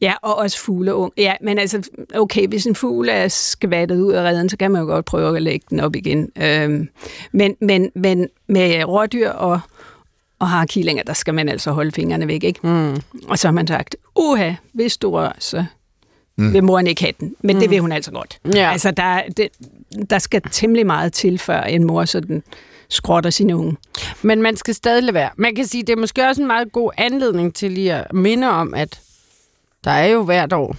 [0.00, 1.12] Ja, og også fugleung.
[1.16, 4.80] Ja, men altså, okay, hvis en fugl er skvattet ud af redden, så kan man
[4.80, 6.28] jo godt prøve at lægge den op igen.
[6.36, 6.88] Øhm,
[7.32, 9.60] men, men, men med rådyr og,
[10.40, 12.60] og harekillinger, der skal man altså holde fingrene væk, ikke?
[12.66, 13.00] Mm.
[13.28, 15.64] Og så har man sagt, uha, hvis du rører, så
[16.36, 16.52] Mm.
[16.52, 17.34] vil moren ikke have den.
[17.42, 17.60] Men mm.
[17.60, 18.38] det vil hun altså godt.
[18.54, 18.70] Ja.
[18.72, 19.48] Altså, der, er- det,
[20.10, 22.42] der skal temmelig meget til, før en mor sådan
[22.88, 23.76] skrotter sine unge.
[24.22, 25.30] Men man skal stadig lade være.
[25.36, 28.48] Man kan sige, det er måske også en meget god anledning til lige at minde
[28.50, 29.00] om, at
[29.84, 30.76] der er jo hvert år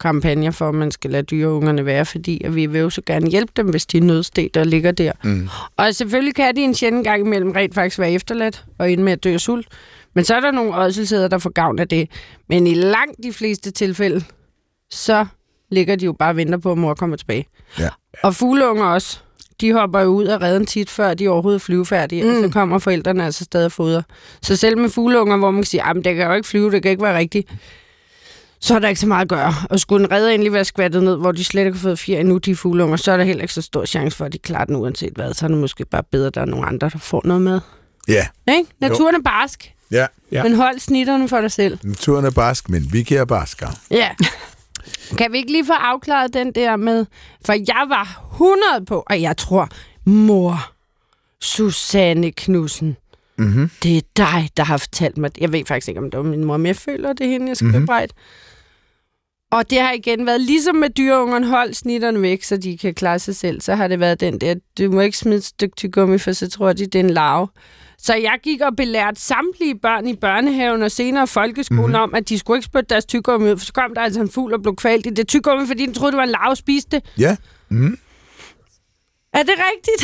[0.00, 3.30] kampagner for, at man skal lade dyreungerne være, fordi at vi vil jo så gerne
[3.30, 5.12] hjælpe dem, hvis de er nødstedt og ligger der.
[5.24, 5.48] Mm.
[5.76, 9.12] Og selvfølgelig kan de en sjældent gang imellem rent faktisk være efterladt og ende med
[9.12, 9.66] at dø af sult.
[10.14, 12.10] Men så er der nogle ådselsæder, der får gavn af det.
[12.48, 14.24] Men i langt de fleste tilfælde,
[14.90, 15.26] så
[15.70, 17.46] ligger de jo bare og venter på, at mor kommer tilbage.
[17.78, 17.88] Ja.
[18.22, 19.18] Og fugleunger også.
[19.60, 22.28] De hopper jo ud af redden tit, før de overhovedet er flyvefærdige, mm.
[22.28, 24.02] og så kommer forældrene altså stadig og fodrer.
[24.42, 26.82] Så selv med fugleunger, hvor man kan sige, at det kan jo ikke flyve, det
[26.82, 27.48] kan ikke være rigtigt,
[28.60, 29.54] så er der ikke så meget at gøre.
[29.70, 32.20] Og skulle en redder endelig være skvattet ned, hvor de slet ikke har fået fjer
[32.20, 34.64] endnu, de fugleunger, så er der heller ikke så stor chance for, at de klarer
[34.64, 35.34] den uanset hvad.
[35.34, 37.60] Så er det måske bare bedre, at der er nogle andre, der får noget med.
[38.08, 38.70] Ja, Ikke?
[38.80, 40.06] Naturen er barsk, ja.
[40.32, 40.42] Ja.
[40.42, 41.78] men hold snitterne for dig selv.
[41.82, 43.70] Naturen er barsk, men vi er barskere.
[43.90, 44.08] Ja.
[45.18, 47.06] Kan vi ikke lige få afklaret den der med,
[47.44, 49.68] for jeg var 100 på, og jeg tror,
[50.04, 50.72] mor,
[51.40, 52.96] Susanne Knudsen,
[53.38, 53.70] Mm-hmm.
[53.82, 56.44] det er dig, der har fortalt mig, jeg ved faktisk ikke, om det var min
[56.44, 57.78] mor, men jeg føler, det er hende, jeg skal mm-hmm.
[57.80, 57.86] Mhm.
[57.86, 58.12] bebrejde.
[59.56, 63.18] Og det har igen været, ligesom med dyreungerne, hold snitterne væk, så de kan klare
[63.18, 66.18] sig selv, så har det været den der, du må ikke smide et stykke tyggegummi,
[66.18, 67.48] for så tror de, det er en larve.
[67.98, 71.90] Så jeg gik og belærte samtlige børn i børnehaven og senere folkeskolen Mhm.
[71.90, 72.02] mm-hmm.
[72.02, 74.30] om, at de skulle ikke spytte deres tyggegummi ud, for så kom der altså en
[74.30, 76.90] fugl og blev kvalt i det tyggegummi, fordi den troede, det var en larve spiste
[76.96, 77.04] det.
[77.18, 77.36] Ja.
[77.68, 77.98] Mm.
[79.32, 80.02] Er det rigtigt?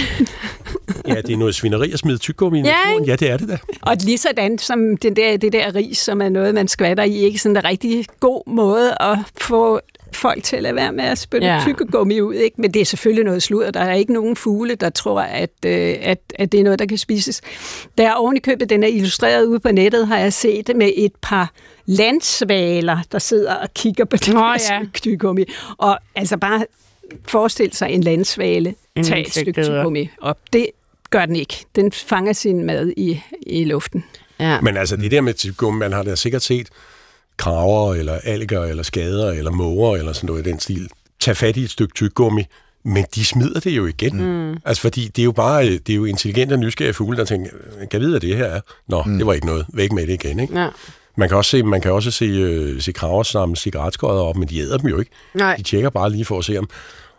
[1.09, 3.05] Ja, det er noget svineri at smide tyggegummi i Ja, naturen.
[3.05, 3.59] Ja, det er det da.
[3.83, 7.15] Og lige sådan som den der, det der ris, som er noget, man skvatter i,
[7.17, 9.81] ikke sådan en rigtig god måde at få
[10.13, 11.61] folk til at lade være med at spytte Ja.
[11.63, 12.35] tykkegummi ud.
[12.35, 12.61] Ikke?
[12.61, 13.71] Men det er selvfølgelig noget sludder.
[13.71, 16.87] Der er ikke nogen fugle, der tror, at, øh, at, at det er noget, der
[16.87, 17.41] kan spises.
[17.99, 20.91] Da jeg oven i købet, den er illustreret ude på nettet, har jeg set med
[20.97, 21.53] et par
[21.87, 24.59] landsvaler, der sidder og kigger på det her ja.
[24.59, 25.45] stykke tyggegummi.
[25.79, 26.65] Og altså bare
[27.29, 30.39] forestil sig en landsvale En tage et stykke tyggegummi op.
[30.53, 30.67] Det
[31.13, 31.65] gør den ikke.
[31.77, 34.05] Den fanger sin mad i, i luften.
[34.41, 34.61] Ja.
[34.61, 36.69] Men altså, det der med tyggegummi, man har da sikkert set
[37.37, 40.89] kraver, eller alger, eller skader, eller måger, eller sådan noget i den stil.
[41.21, 42.45] Tag fat i et stykke tyggegummi,
[42.85, 44.17] men de smider det jo igen.
[44.17, 44.57] Mm.
[44.65, 47.51] Altså, fordi det er jo bare det er jo intelligente og nysgerrige fugle, der tænker,
[47.79, 48.61] kan jeg vide, hvad det her er?
[48.89, 49.19] Nå, mm.
[49.19, 49.67] det var ikke noget.
[49.75, 50.61] Væk med det igen, ikke?
[50.61, 50.69] ja.
[51.17, 54.49] Man kan også se, man kan også se, øh, se kraver samle cigaretskodder op, men
[54.49, 55.11] de æder dem jo ikke.
[55.35, 55.57] Nej.
[55.57, 56.69] De tjekker bare lige for at se om.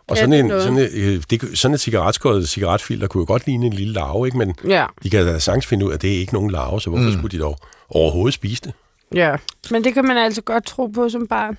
[0.08, 3.46] Og sådan, det en, sådan, et, øh, det, sådan et cigaretskåret cigaretfilter kunne jo godt
[3.46, 4.38] ligne en lille larve, ikke?
[4.38, 4.86] men Ja.
[5.02, 7.04] de kan da sagtens finde ud af, at det er ikke nogen larve, så hvorfor
[7.04, 7.12] mm.
[7.12, 7.58] skulle de dog
[7.90, 8.72] overhovedet spise det?
[9.14, 9.36] ja.
[9.70, 11.56] Men det kan man altså godt tro på som barn.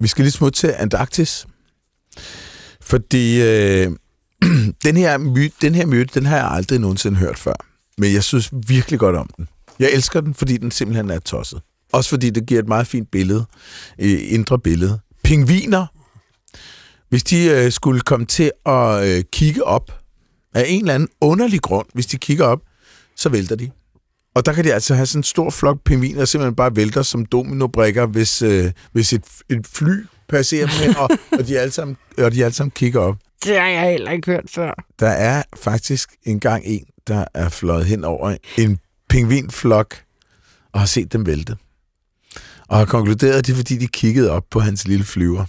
[0.00, 1.46] Vi skal lige smutte til Antarktis.
[2.80, 3.90] Fordi øh,
[4.84, 7.54] den, her myte, den her myte, den har jeg aldrig nogensinde hørt før.
[7.98, 9.48] Men jeg synes virkelig godt om den.
[9.78, 11.60] Jeg elsker den, fordi den simpelthen er tosset.
[11.92, 13.44] Også fordi det giver et meget fint billede,
[13.98, 15.00] øh, indre billede.
[15.24, 15.86] Pingviner,
[17.08, 20.00] hvis de øh, skulle komme til at øh, kigge op
[20.54, 22.60] af en eller anden underlig grund, hvis de kigger op,
[23.16, 23.70] så vælter de.
[24.34, 27.02] Og der kan de altså have sådan en stor flok pingviner, der simpelthen bare vælter
[27.02, 31.72] som dominobrikker, hvis, øh, hvis et, et fly passerer dem hen, og, og, de alle
[31.72, 33.16] sammen, og de alle sammen kigger op.
[33.44, 34.84] Det har jeg heller ikke hørt før.
[35.00, 40.02] Der er faktisk engang en, der er fløjet hen over en pingvinflok
[40.72, 41.56] og har set dem vælte.
[42.70, 45.44] Og har konkluderet, at det er, fordi de kiggede op på hans lille flyver.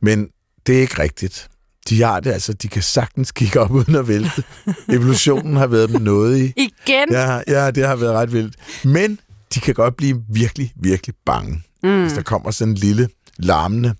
[0.00, 0.28] Men
[0.66, 1.48] det er ikke rigtigt.
[1.88, 4.42] De har det altså, de kan sagtens kigge op uden at vælte.
[4.96, 6.52] Evolutionen har været dem noget i.
[6.56, 7.08] Igen?
[7.10, 8.54] Ja, ja, det har været ret vildt.
[8.84, 9.18] Men
[9.54, 12.00] de kan godt blive virkelig, virkelig bange, mm.
[12.00, 13.94] hvis der kommer sådan en lille, larmende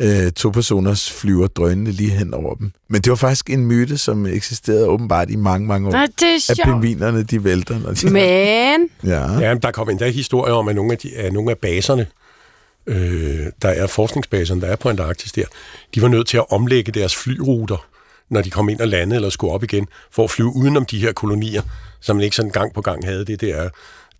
[0.00, 2.72] øh, to personers flyver drønende lige hen over dem.
[2.88, 5.92] Men det var faktisk en myte, som eksisterede åbenbart i mange, mange år.
[5.92, 6.60] Nej, det er At sjovt.
[6.64, 7.78] pingvinerne, de vælter.
[7.78, 8.10] Når de...
[8.10, 8.88] Men...
[9.04, 9.38] Ja.
[9.40, 12.06] Ja, men der kom endda historier om, at nogle af, de, at nogle af baserne,
[12.86, 15.44] øh, der er forskningsbaserne, der er på Antarktis der,
[15.94, 17.86] de var nødt til at omlægge deres flyruter,
[18.30, 20.98] når de kom ind og landede eller skulle op igen, for at flyve udenom de
[20.98, 21.62] her kolonier,
[22.00, 23.68] som man ikke sådan gang på gang havde det der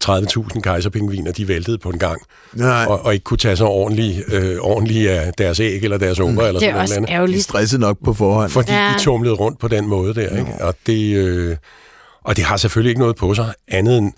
[0.05, 2.21] 30.000 kejserpingviner, de væltede på en gang,
[2.53, 6.21] Nej, og, og ikke kunne tage sig ordentligt, øh, ordentligt af deres æg eller deres
[6.21, 7.09] unger eller Det sådan er også noget andet.
[7.09, 7.43] de er ærgerligt.
[7.43, 8.51] stresset nok på forhånd.
[8.51, 8.95] Fordi Ja.
[8.99, 10.53] de tumlede rundt på den måde der, ikke?
[10.61, 11.57] Og det, øh,
[12.25, 14.13] og det har selvfølgelig ikke noget på sig, andet end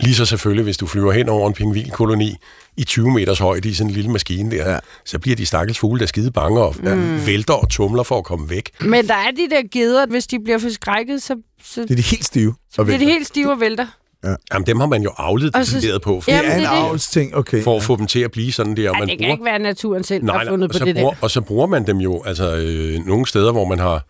[0.00, 2.36] lige så selvfølgelig, hvis du flyver hen over en pingvinkoloni
[2.76, 4.78] i 20 meters højde i sådan en lille maskine der, Ja.
[5.04, 7.26] så bliver de stakkels fugle der skide bange og mm.
[7.26, 8.70] vælter og tumler for at komme væk.
[8.80, 12.02] Men der er de der geder, hvis de bliver forskrækket, så, så Det er de
[12.02, 12.54] helt stive.
[12.78, 13.86] Og bliver de helt stive og vælter.
[14.24, 15.10] Jamen, dem har man jo
[15.54, 17.62] decideret på, for, Jamen, Det er en avlsting, okay.
[17.62, 18.90] for at få dem til at blive sådan der.
[18.90, 20.94] Og Ej, man det kan bruger, ikke være naturen selv, der har fundet på det
[20.96, 21.18] bruger, der.
[21.20, 24.06] og så bruger man dem jo, altså øh, nogle steder, hvor man har,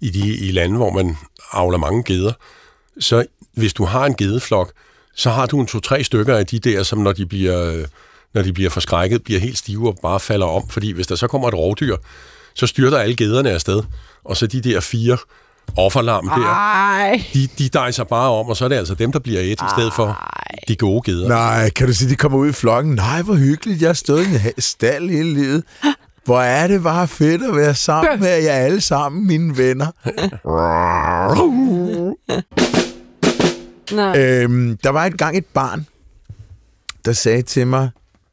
[0.00, 1.16] i de i lande, hvor man
[1.52, 2.32] avler mange geder,
[3.00, 4.72] så hvis du har en gedeflok,
[5.14, 7.84] så har du en to-tre stykker af de der, som når de bliver, øh,
[8.34, 10.68] når de bliver forskrækket, bliver helt stive og bare falder om.
[10.68, 11.96] Fordi hvis der så kommer et rovdyr,
[12.54, 13.82] så styrter alle gederne afsted.
[14.24, 15.16] Og så de der fire
[15.76, 17.22] offerlam der, Ej.
[17.34, 19.70] de, de dejser bare om, og så er det altså dem, der bliver et, i
[19.76, 20.30] stedet for
[20.68, 21.28] de gode geder.
[21.28, 22.94] Nej, kan du sige, de kommer ud i flokken?
[22.94, 23.82] Nej, hvor hyggeligt.
[23.82, 25.64] Jeg har stået i en stald hele livet.
[26.24, 29.86] Hvor er det bare fedt at være sammen med jer alle sammen, mine venner.
[33.92, 34.14] Nå.
[34.16, 35.86] øhm, der var et gang et barn,
[37.04, 37.90] der sagde til mig,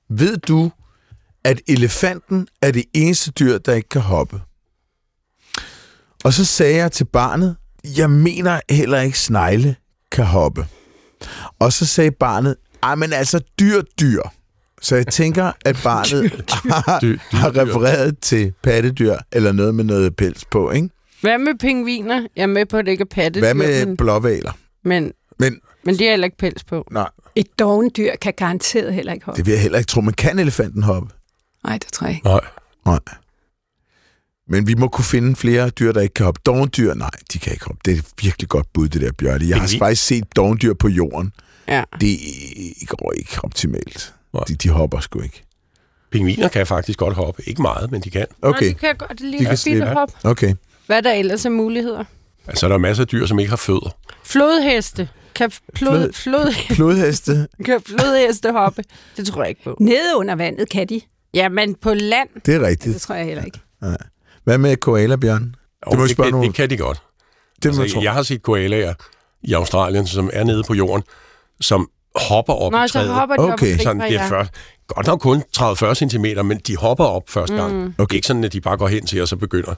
[0.09, 0.71] ved du,
[1.43, 4.41] at elefanten er det eneste dyr, der ikke kan hoppe?
[6.23, 7.55] Og så sagde jeg til barnet,
[7.97, 9.75] jeg mener heller ikke snegle
[10.11, 10.65] kan hoppe.
[11.59, 14.21] Og så sagde barnet, ej, men altså dyr, dyr.
[14.81, 16.31] Så jeg tænker, at barnet
[16.85, 17.61] har, Dyr, dyr, har dyr.
[17.61, 20.89] refereret til pattedyr, eller noget med noget pels på, ikke?
[21.21, 22.27] Hvad med pingviner?
[22.35, 24.51] Jeg er med på, at det ikke er pattedyr, Hvad med men, blåvaler?
[24.83, 26.87] men, Men men de har heller ikke pels på.
[26.91, 29.37] nej, Et dovendyr kan garanteret heller ikke hoppe.
[29.37, 30.01] det vil jeg heller ikke tro.
[30.01, 31.09] Men kan elefanten hoppe?
[31.63, 32.27] Nej, det tror jeg ikke.
[32.27, 32.39] Nej.
[32.85, 32.99] Nej.
[34.49, 36.41] Men vi må kunne finde flere dyr, der ikke kan hoppe.
[36.45, 37.79] Dovendyr, nej, de kan ikke hoppe.
[37.85, 39.47] Det er et virkelig godt bud, det der, Bjørne.
[39.47, 39.79] Jeg har Pingvin?
[39.79, 41.33] faktisk set dovendyr på jorden.
[41.67, 41.83] Ja.
[42.01, 42.19] Det
[42.87, 44.13] går ikke optimalt.
[44.33, 44.43] Nej.
[44.47, 45.43] De, de hopper sgu ikke.
[46.11, 47.43] Pingviner kan faktisk godt hoppe.
[47.47, 48.25] Ikke meget, men de kan.
[48.41, 49.85] Nå, Okay, de kan godt De lide kan bitte slippe.
[49.87, 50.09] hop.
[50.23, 50.53] okay.
[50.85, 52.03] Hvad er der ellers af muligheder?
[52.47, 53.97] Altså, der er masser af dyr, som ikke har fødder.
[54.23, 55.09] Flodheste.
[55.35, 58.83] Kan, flod, Flod- flod, Flodheste, kan flodheste hoppe?
[59.17, 59.77] Det tror jeg ikke på.
[59.79, 61.01] Nede under vandet kan de.
[61.33, 62.29] Ja, men på land.
[62.45, 63.01] det er Det rigtigt.
[63.01, 63.59] tror jeg heller ikke.
[64.47, 65.55] Hvad med koala, Bjørn?
[65.81, 67.01] Og Det må det, spørge det, nogle- det kan de godt.
[67.63, 68.01] Det jeg Altså, tro.
[68.03, 68.93] jeg har set koalaer
[69.43, 71.03] i Australien, som er nede på jorden,
[71.61, 73.09] som hopper op Nå, i så træet.
[73.09, 73.73] hopper de Okay.
[73.73, 74.51] op og sådan, det er først,
[74.87, 77.73] godt nok kun 30-40 cm, men de hopper op første gang.
[77.73, 77.79] Mm.
[77.83, 77.93] Okay.
[77.99, 79.73] Det er ikke sådan, at de bare går hen til, og så begynder.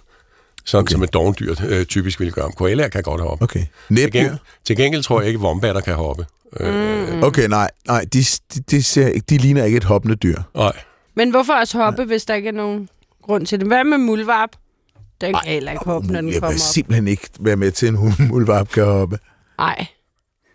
[0.65, 0.91] Sådan okay.
[0.91, 2.51] som et dovendyr øh, typisk ville gøre.
[2.51, 3.43] Koalaer kan godt hoppe.
[3.43, 3.63] Okay.
[3.88, 6.25] Til, gengæld, til gengæld tror jeg ikke, at vombatter kan hoppe.
[6.60, 7.71] Øh, Okay, nej.
[7.88, 8.19] nej de,
[8.53, 10.41] de, de, ser, ikke- de ligner ikke et hoppende dyr.
[10.55, 10.71] nej.
[11.15, 12.89] Men hvorfor også hoppe, hvis der ikke er nogen
[13.29, 13.67] grund til det?
[13.67, 14.49] Hvad med muldvarp?
[15.21, 16.73] Den kan heller ikke hoppe, når den Jeg kommer vil op.
[16.73, 19.19] simpelthen ikke være med til, en muldvarp kan hoppe.
[19.57, 19.85] Nej.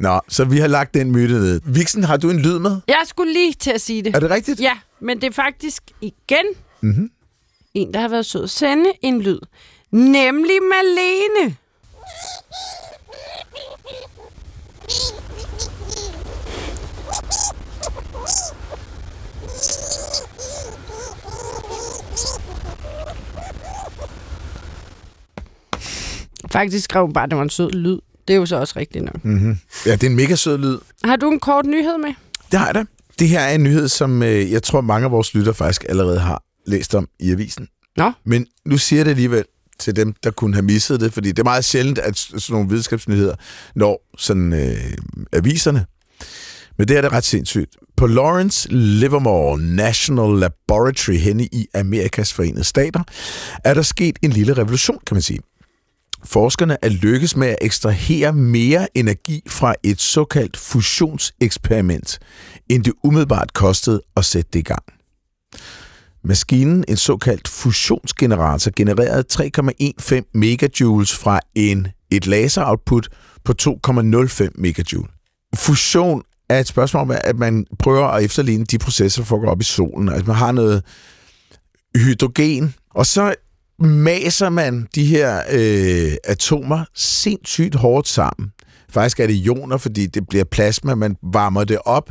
[0.00, 1.60] Nå, så vi har lagt den myte ned.
[1.64, 2.80] Vixen, har du en lyd med?
[2.88, 4.16] Jeg skulle lige til at sige det.
[4.16, 4.60] Er det rigtigt?
[4.60, 6.44] Ja, men det er faktisk igen
[6.80, 7.10] Mhm.
[7.74, 9.38] en, der har været sød at sende en lyd.
[9.90, 11.56] Nemlig Malene.
[26.50, 27.98] Faktisk skrev hun bare, at det var en sød lyd.
[28.28, 29.24] Det er jo så også rigtigt nok.
[29.24, 29.58] Mm-hmm.
[29.86, 30.78] Ja, det er en mega sød lyd.
[31.04, 32.14] Har du en kort nyhed med?
[32.50, 32.84] Det har jeg da.
[33.18, 36.20] Det her er en nyhed, som øh, jeg tror, mange af vores lytter faktisk allerede
[36.20, 37.68] har læst om i avisen.
[37.96, 38.12] Nå.
[38.24, 39.44] Men nu siger jeg det alligevel
[39.78, 42.68] til dem, der kunne have misset det, fordi det er meget sjældent, at sådan nogle
[42.68, 43.34] videnskabsnyheder
[43.74, 44.76] når sådan øh,
[45.32, 45.86] aviserne.
[46.78, 47.76] Men det her er ret sindssygt.
[47.96, 53.02] På Lawrence Livermore National Laboratory henne i Amerikas Forenede Stater,
[53.64, 55.40] er der sket en lille revolution, kan man sige.
[56.24, 62.18] Forskerne er lykkes med at ekstrahere mere energi fra et såkaldt fusionseksperiment,
[62.70, 64.82] end det umiddelbart kostede at sætte det i gang.
[66.24, 69.24] Maskinen, en såkaldt fusionsgenerator, genererede
[70.20, 73.08] 3,15 megajoules fra en, et laseroutput
[73.44, 75.08] på 2,05 megajoule.
[75.56, 79.60] Fusion er et spørgsmål om, at man prøver at efterligne de processer, der foregår op
[79.60, 80.08] i solen.
[80.08, 80.82] Altså man har noget
[81.96, 83.34] hydrogen, og så
[83.78, 88.52] maser man de her øh, atomer sindssygt hårdt sammen.
[88.90, 92.10] Faktisk er det ioner, fordi det bliver plasma, man varmer det op.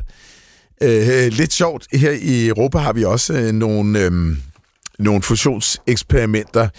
[0.83, 4.11] Øh, lidt sjovt, her i Europa har vi også øh, nogle, øh,
[4.99, 6.69] nogle fusionseksperimenter.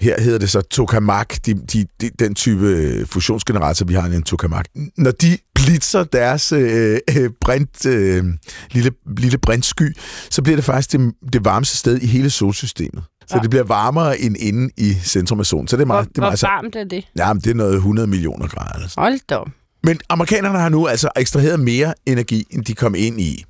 [0.00, 4.14] Her hedder det så tokamak, de, de, de, den type øh, fusionsgenerator, vi har i
[4.14, 4.66] en tokamak.
[4.96, 8.24] Når de blitzer deres øh, øh, brint, øh,
[8.70, 9.96] lille, lille brintsky,
[10.30, 13.04] så bliver det faktisk det, det varmeste sted i hele solsystemet.
[13.26, 13.42] Så ja.
[13.42, 15.68] det bliver varmere end inde i centrum af solen.
[15.68, 17.08] Så det er Hvor, meget, det er hvor meget, varmt er det?
[17.18, 18.88] Ja, men det er noget 100 millioner grader.
[18.88, 19.02] Sådan.
[19.02, 19.38] Hold da.
[19.84, 23.44] Men amerikanerne har nu altså ekstraheret mere energi, end de kom ind i.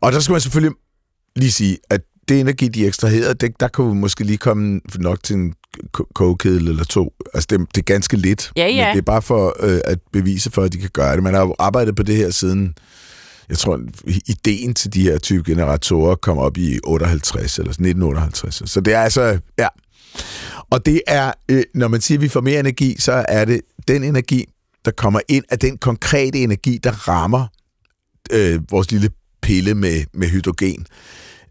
[0.00, 0.76] Og der skal man selvfølgelig
[1.36, 5.22] lige sige, at det energi, de ekstraherede, det, der kunne vi måske lige komme nok
[5.22, 5.54] til en
[5.92, 7.12] ko- kogekedel eller to.
[7.34, 8.52] Altså, det, det er ganske lidt.
[8.56, 8.86] Ja, ja.
[8.86, 11.22] Men det er bare for øh, at bevise for, at de kan gøre det.
[11.22, 12.74] Man har jo arbejdet på det her siden,
[13.48, 13.80] jeg tror,
[14.26, 18.62] ideen til de her type generatorer kom op i 58 eller 1958.
[18.70, 19.68] Så det er altså, ja.
[20.70, 23.60] Og det er, øh, når man siger, at vi får mere energi, så er det
[23.88, 24.44] den energi,
[24.84, 27.46] der kommer ind af den konkrete energi, der rammer
[28.32, 29.10] øh, vores lille
[29.42, 30.86] pille med, med hydrogen.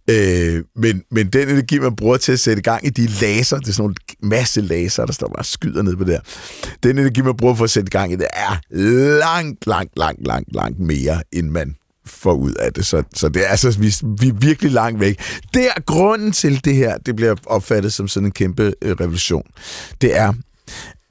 [0.09, 3.67] Øh, men, men den energi, man bruger til at sætte gang i de laser, det
[3.67, 6.21] er sådan en masse laser, der står bare skyder ned på det her.
[6.83, 8.59] Den energi, man bruger for at sætte gang i det, er
[9.19, 12.85] langt, langt, langt, langt, langt mere, end man får ud af det.
[12.85, 15.19] Så, så det er altså, vi, vi er virkelig langt væk.
[15.53, 19.43] Det er grunden til det her, det bliver opfattet som sådan en kæmpe øh, revolution.
[20.01, 20.33] Det er,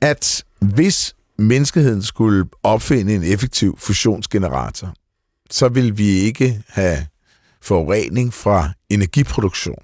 [0.01, 4.95] at hvis menneskeheden skulle opfinde en effektiv fusionsgenerator,
[5.51, 7.07] så vil vi ikke have
[7.63, 9.83] forurening fra energiproduktion.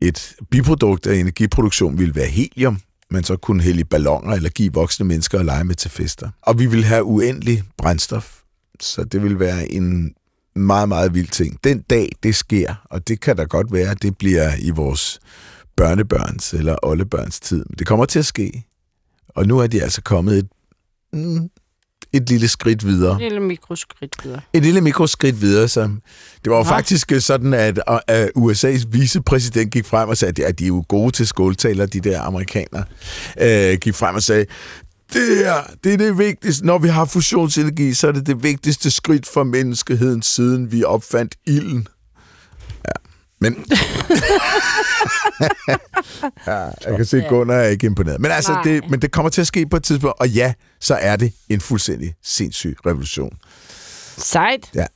[0.00, 2.80] Et biprodukt af energiproduktion vil være helium,
[3.10, 6.30] man så kunne hælde i ballonger eller give voksne mennesker at lege med til fester.
[6.42, 8.40] Og vi vil have uendelig brændstof,
[8.80, 10.14] så det vil være en
[10.54, 11.64] meget, meget vild ting.
[11.64, 15.20] Den dag, det sker, og det kan da godt være, at det bliver i vores
[15.76, 17.64] børnebørns eller oldebørns tid.
[17.68, 18.64] Men det kommer til at ske.
[19.28, 20.48] Og nu er de altså kommet et,
[21.12, 21.50] mm,
[22.16, 23.12] et lille skridt videre.
[23.12, 24.40] En lille mikroskridt videre.
[24.52, 25.68] Et lille mikroskridt videre.
[25.68, 25.80] Så
[26.44, 30.64] det var jo faktisk sådan, at, at USA's vicepræsident gik frem og sagde, at de
[30.64, 32.84] er jo gode til skåltaler, de der amerikanere.
[33.40, 34.46] Øh, gik frem og sagde,
[35.12, 36.66] det her, det er det vigtigste.
[36.66, 41.34] Når vi har fusionsenergi, så er det det vigtigste skridt for menneskeheden, siden vi opfandt
[41.46, 41.88] ilden.
[43.44, 43.54] Men...
[46.46, 48.20] ja, jeg kan se, at Gunnar er ikke imponeret.
[48.20, 48.62] Men altså, Nej.
[48.62, 51.32] det, men det kommer til at ske på et tidspunkt, og ja, så er det
[51.48, 53.32] en fuldstændig sindssyg revolution.
[54.16, 54.70] Sejt.
[54.74, 54.86] Ja.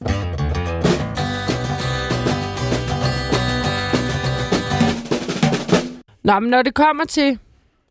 [6.25, 7.39] Nå, men når det kommer til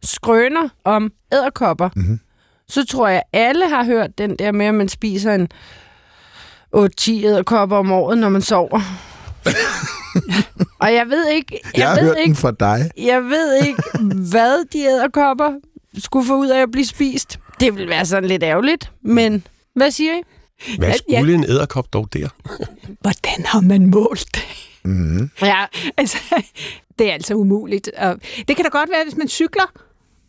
[0.04, 2.02] skrøner om æderkopper, Mhm.
[2.04, 2.20] mm-hmm.
[2.70, 5.48] så tror jeg, alle har hørt den der med, at man spiser en
[6.76, 8.82] 8-10 æderkopper om året, når man sover.
[10.82, 12.91] Og jeg ved ikke, jeg, Jeg har ved hørt ikke, den fra dig.
[12.97, 13.82] jeg ved ikke,
[14.30, 15.51] hvad de æderkopper
[15.97, 17.39] skulle få ud af at blive spist.
[17.60, 20.21] Det vil være sådan lidt ærgerligt, men hvad siger I?
[20.77, 22.27] Hvad skulle en æderkop dog der?
[23.01, 24.43] Hvordan har man målt det?
[24.84, 25.30] Mm-hmm.
[25.41, 25.65] Ja,
[25.97, 26.17] Altså,
[26.99, 27.89] det er altså umuligt.
[27.97, 28.15] Og
[28.47, 29.71] det kan da godt være, hvis man cykler,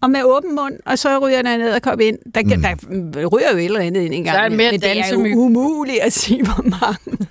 [0.03, 2.19] og med åben mund, og så ryger der en æderkop ind.
[2.35, 3.13] Der, mm.
[3.13, 4.35] der ryger jo et eller andet ind en gang.
[4.37, 7.27] Så er det mere men det er jo umuligt at sige, hvor mange.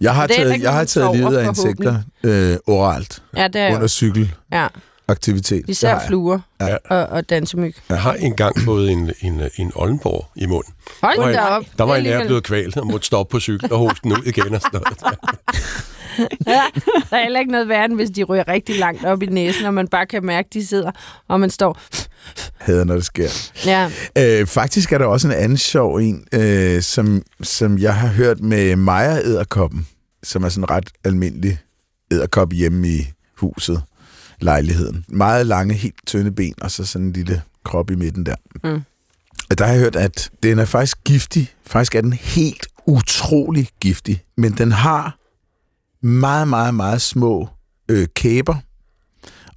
[0.00, 3.80] Jeg har taget, jeg har taget livet af insekter øh, oralt ja det er under
[3.80, 3.88] jo.
[3.88, 5.56] cykelaktivitet.
[5.56, 6.76] Ja, Det især fluer Ja.
[6.84, 7.74] og, og dansemyg.
[7.88, 10.72] Jeg har engang fået en, en, en Oldenborg i munden.
[11.02, 11.62] Hold Der var, da op.
[11.62, 14.00] en, der var en er lærer blevet kvalt og måtte stoppe på cykel og hoste
[14.02, 14.54] den ud igen.
[14.54, 15.18] Og sådan noget.
[16.46, 16.62] Ja,
[17.10, 19.74] der er heller ikke noget værre, hvis de ryger rigtig langt op i næsen, og
[19.74, 20.90] man bare kan mærke, at de sidder,
[21.28, 21.80] og man står...
[22.58, 23.28] Hader, når det sker.
[23.66, 28.08] Ja, Øh, faktisk er der også en anden sjov en, øh, som, som jeg har
[28.08, 29.86] hørt med Maja æderkoppen,
[30.22, 31.58] som er sådan en ret almindelig
[32.10, 33.82] æderkop hjemme i huset,
[34.40, 35.04] lejligheden.
[35.08, 38.34] Meget lange, helt tynde ben, og så sådan en lille krop i midten der.
[38.64, 38.82] Mm.
[39.50, 41.50] Og der har jeg hørt, at den er faktisk giftig.
[41.66, 45.16] Faktisk er den helt utrolig giftig, men den har
[46.02, 47.48] meget, meget, meget små
[47.88, 48.54] øh, kæber,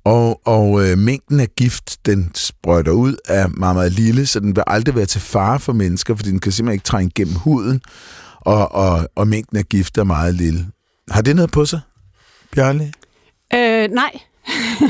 [0.03, 4.55] og, og øh, mængden af gift, den sprøjter ud, er meget, meget lille, så den
[4.55, 7.81] vil aldrig være til fare for mennesker, fordi den kan simpelthen ikke trænge gennem huden,
[8.41, 10.67] og, og, og mængden af gift er meget lille.
[11.11, 11.79] Har det noget på sig,
[12.51, 12.91] Bjarne?
[13.53, 14.19] Øh, nej,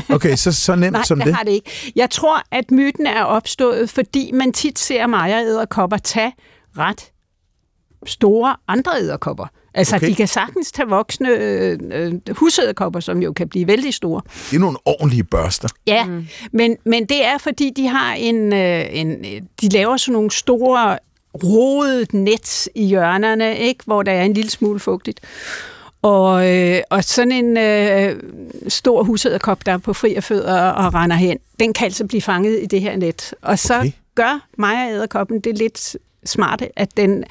[0.08, 1.34] Okay, så, så nemt nej som det det.
[1.34, 1.92] har det ikke.
[1.96, 6.32] Jeg tror, at myten er opstået, fordi man tit ser majeræderkopper tage
[6.78, 7.12] ret
[8.06, 9.46] store andre æderkopper.
[9.76, 10.08] Altså, Okay.
[10.08, 14.20] de kan sagtens tage voksne øh, øh, husæderkopper, som jo kan blive vældig store.
[14.50, 15.68] Det er nogle ordentlige børster.
[15.86, 16.26] Ja, mm.
[16.52, 19.10] men, men det er, fordi de har en, øh, en...
[19.12, 20.98] øh, De laver sådan nogle store
[21.44, 23.84] rodet net i hjørnerne, ikke?
[23.86, 25.20] hvor der er en lille smule fugtigt.
[26.02, 28.20] Og, øh, og sådan en øh,
[28.68, 32.62] stor husæderkop, der er på fri fødder og render hen, den kan altså blive fanget
[32.62, 33.34] i det her net.
[33.42, 33.90] Og så Okay.
[34.14, 35.96] gør Maja æderkoppen det lidt
[36.26, 37.24] smarte, at den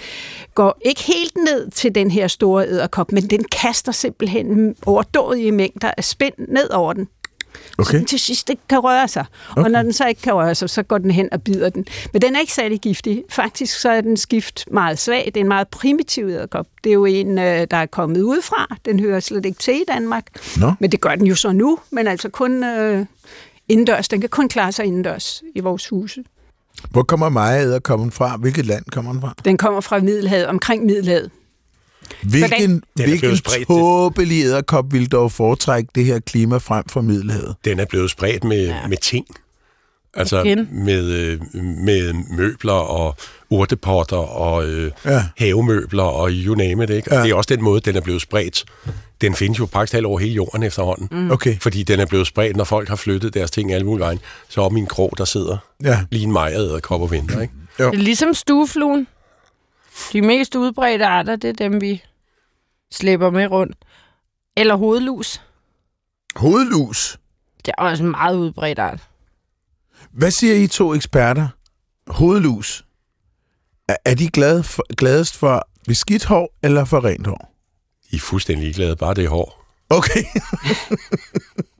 [0.56, 5.92] går ikke helt ned til den her store æderkop, men den kaster simpelthen overdådige mængder
[5.98, 7.08] af spind ned over den.
[7.56, 7.98] Så Okay.
[7.98, 9.26] den til sidst ikke kan røre sig.
[9.52, 9.64] Okay.
[9.64, 11.86] Og når den så ikke kan røre sig, så går den hen og bider den.
[12.14, 13.24] Men den er ikke særlig giftig.
[13.30, 15.26] Faktisk så er den skift meget svag.
[15.26, 16.66] Det er en meget primitiv æderkop.
[16.84, 18.76] Det er jo en, øh, der er kommet udefra.
[18.86, 20.26] Den hører slet ikke til i Danmark.
[20.60, 20.74] Nå.
[20.80, 23.06] Men det gør den jo så nu, men altså kun øh,
[23.70, 24.08] indendørs.
[24.08, 26.24] Den kan kun klare sig indendørs i vores huse.
[26.90, 28.38] Hvor kommer Maja kommet fra?
[28.38, 29.34] Hvilket land kommer den fra?
[29.46, 31.32] Den kommer fra Middelhavet, omkring Middelhavet.
[32.24, 37.56] Hvilken, Den hvilken tåbelig æderkop vil dog foretrække det her klima frem for Middelhavet?
[37.66, 38.88] Den er blevet spredt med, ja.
[38.88, 39.26] med ting.
[40.14, 40.68] Altså Igen.
[40.72, 43.16] med, øh, med møbler og
[43.50, 45.24] urtepotter og øh, Ja.
[45.38, 47.16] havemøbler og you name it, ikke?
[47.16, 47.24] Ja.
[47.24, 48.66] Det er også den måde, den er blevet spredt.
[49.22, 51.08] Den findes jo praktisk talt over hele jorden efterhånden.
[51.12, 51.32] Mm.
[51.32, 54.20] Okay, Fordi den er blevet spredt, når folk har flyttet deres ting alle mulige vejen.
[54.50, 56.06] Så om i en krog, der sidder ja.
[56.12, 57.54] lige en mejer kop og venter, ikke?
[57.80, 57.92] Jo.
[57.92, 59.08] Det er ligesom stuefluen.
[60.14, 62.04] De mest udbredte arter, det er dem, vi
[62.92, 63.78] slæber med rundt.
[64.58, 65.42] Eller hovedlus.
[66.36, 67.20] Hovedlus.
[67.66, 69.00] Det er også en meget udbredt art.
[70.12, 71.48] Hvad siger I to eksperter?
[72.08, 72.86] Hovedlus.
[73.90, 77.55] Er, er de glade for, gladest for beskidt hår eller for rent hår?
[78.16, 79.66] I er fuldstændig ligeglade, bare det er hår.
[79.90, 80.24] Okay.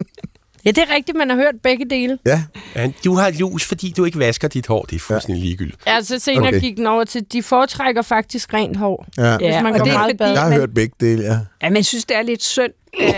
[0.66, 2.18] Ja, det er rigtigt, man har hørt begge dele.
[2.26, 2.44] ja.
[2.76, 4.82] Ja, du har lus, fordi du ikke vasker dit hår.
[4.84, 5.46] Det er fuldstændig ja.
[5.46, 5.78] ligegyldigt.
[5.86, 6.60] Altså senere Okay.
[6.62, 9.06] gik den over til, de foretrækker faktisk rent hår.
[9.18, 9.38] ja.
[9.38, 10.24] Hvis man og det er meget fordi-.
[10.34, 11.38] Jeg har hørt begge dele, ja.
[11.62, 12.72] Ja, men jeg synes, det er lidt synd,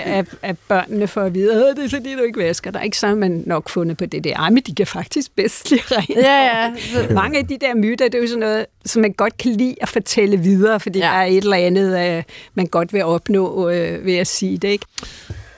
[0.05, 2.81] at, at, børnene får at vide, at det er fordi, du ikke vasker dig.
[2.85, 4.35] Ikke så man nok fundet på det der.
[4.35, 6.09] Ej, men de kan faktisk bedst lide rent.
[6.09, 6.71] Ja, ja.
[6.93, 9.51] Så, Mange af de der myter, det er jo sådan noget, som man godt kan
[9.51, 11.05] lide at fortælle videre, fordi Ja.
[11.07, 11.11] ja.
[11.11, 12.23] der er et eller andet, øh,
[12.53, 14.67] man godt vil opnå øh, ved at sige det.
[14.67, 14.85] Ikke?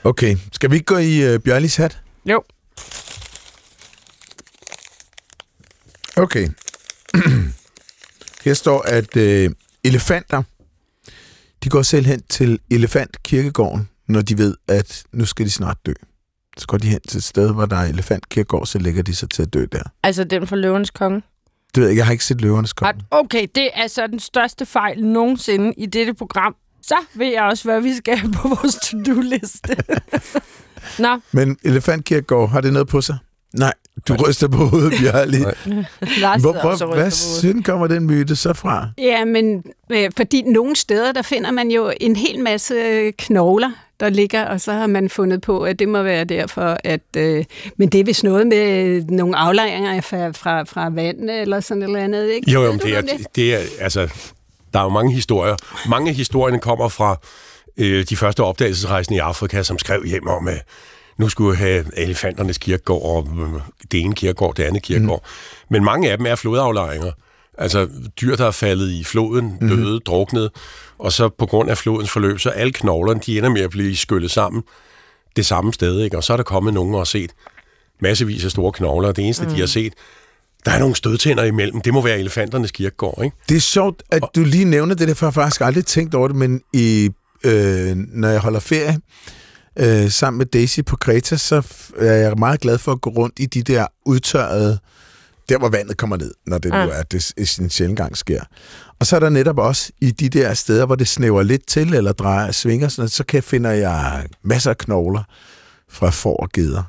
[0.03, 0.35] Okay.
[0.51, 2.01] Skal vi ikke gå i uh, Bjørlis hat?
[2.25, 2.43] jo.
[6.17, 6.47] Okay.
[8.45, 9.51] Her står, at øh,
[9.83, 10.43] elefanter,
[11.63, 15.93] de går selv hen til elefantkirkegården, når de ved, at nu skal de snart dø.
[16.57, 19.29] Så går de hen til et sted, hvor der er elefantkirkegård, så lægger de sig
[19.29, 19.83] til at dø der.
[20.03, 21.21] Altså den fra løvens konge.
[21.75, 23.01] Det ved jeg, ikke, jeg har ikke set løvernes konge.
[23.11, 26.55] Okay, det er så den største fejl nogensinde i dette program.
[26.89, 29.75] Så ved jeg også, hvad vi skal på vores to-do-liste.
[31.03, 33.17] Nå, Men elefantkirkegård, har det noget på sig?
[33.53, 33.73] Nej,
[34.07, 35.39] du ryster på hovedet, Bjørli.
[35.39, 35.55] Nej.
[36.41, 38.87] Hvor, hvor, og hvad synd kommer den myte så fra?
[38.97, 43.71] Ja, men øh, fordi nogle steder, der finder man jo en hel masse øh, knogler,
[43.99, 47.01] der ligger, og så har man fundet på, at det må være derfor, at...
[47.17, 47.45] Øh,
[47.77, 51.87] men det er vist noget med nogle aflejringer fra, fra, fra vand eller sådan et
[51.87, 52.51] eller andet, ikke?
[52.51, 53.01] Jo, jo, det er,
[53.35, 54.09] det er, altså,
[54.73, 55.55] der er jo mange historier.
[55.89, 57.19] Mange af historierne kommer fra
[57.77, 60.63] øh, de første opdagelsesrejsende i Afrika, som skrev hjem om, at
[61.17, 63.61] nu skulle have elefanternes kirkegård, og øh,
[63.91, 65.23] det ene kirkegård, det andet kirkegård.
[65.23, 65.73] Mm.
[65.73, 67.11] Men mange af dem er flodaflejringer.
[67.57, 67.87] Altså
[68.21, 70.01] dyr, der er faldet i floden, døde, mm.
[70.05, 70.51] druknet,
[70.99, 73.95] og så på grund af flodens forløb, så alle knoglerne, de ender med at blive
[73.95, 74.63] skyllet sammen
[75.35, 76.17] det samme sted, ikke?
[76.17, 77.31] Og så er der kommet nogen og set
[78.01, 79.53] massevis af store knogler, og det eneste, mm.
[79.53, 79.93] de har set,
[80.65, 81.81] der er nogle stødtænder imellem.
[81.81, 83.37] Det må være elefanternes kirkegård, ikke?
[83.49, 86.15] Det er sjovt, at du lige nævner det der, for jeg har faktisk aldrig tænkt
[86.15, 87.09] over det, men i,
[87.43, 88.99] øh, når jeg holder ferie
[89.79, 93.39] øh, sammen med Daisy på Kreta, så er jeg meget glad for at gå rundt
[93.39, 94.79] i de der udtørrede,
[95.49, 96.87] der hvor vandet kommer ned, når det Ah.
[96.87, 98.41] nu er, det i sin sjældent gang sker.
[98.99, 101.93] Og så er der netop også i de der steder, hvor det snæver lidt til,
[101.93, 105.23] eller drejer, svinger, sådan, så kan, finder jeg masser af knogler
[105.91, 106.83] fra får og geder.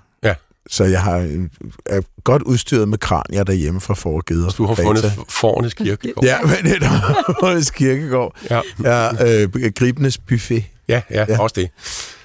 [0.70, 0.74] Ja.
[0.74, 1.40] Så jeg har, øh,
[1.86, 4.50] er godt udstyret med kranier derhjemme fra får og geder.
[4.50, 6.24] Du har fundet forernes kirkegård.
[6.24, 8.36] Ja, men det er Hårdes Kirkegård.
[8.50, 10.64] ja, Ja, øh, Gribenes Buffet.
[10.88, 11.24] ja, ja, Ja.
[11.28, 11.40] ja.
[11.40, 11.70] også det.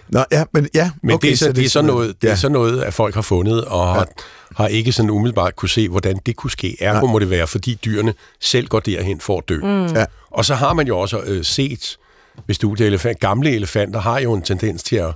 [0.10, 0.92] Nå, ja, men ja.
[1.04, 2.32] Men okay, det, er så, det, er sådan noget, det ja.
[2.32, 4.08] er sådan noget, at folk har fundet, og har,
[4.56, 6.78] har ikke sådan umiddelbart kunne se, hvordan det kunne ske.
[6.80, 9.58] Ergo må det være, fordi dyrene selv går derhen for at dø.
[9.64, 9.86] Mm.
[9.86, 10.06] Ja.
[10.32, 11.98] Og så har man jo også øh, set,
[12.46, 15.14] hvis du er elefant, gamle elefanter har jo en tendens til at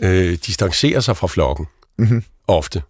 [0.00, 1.66] øh, distancere sig fra flokken,
[1.98, 2.24] Mhm.
[2.48, 2.82] Ofte,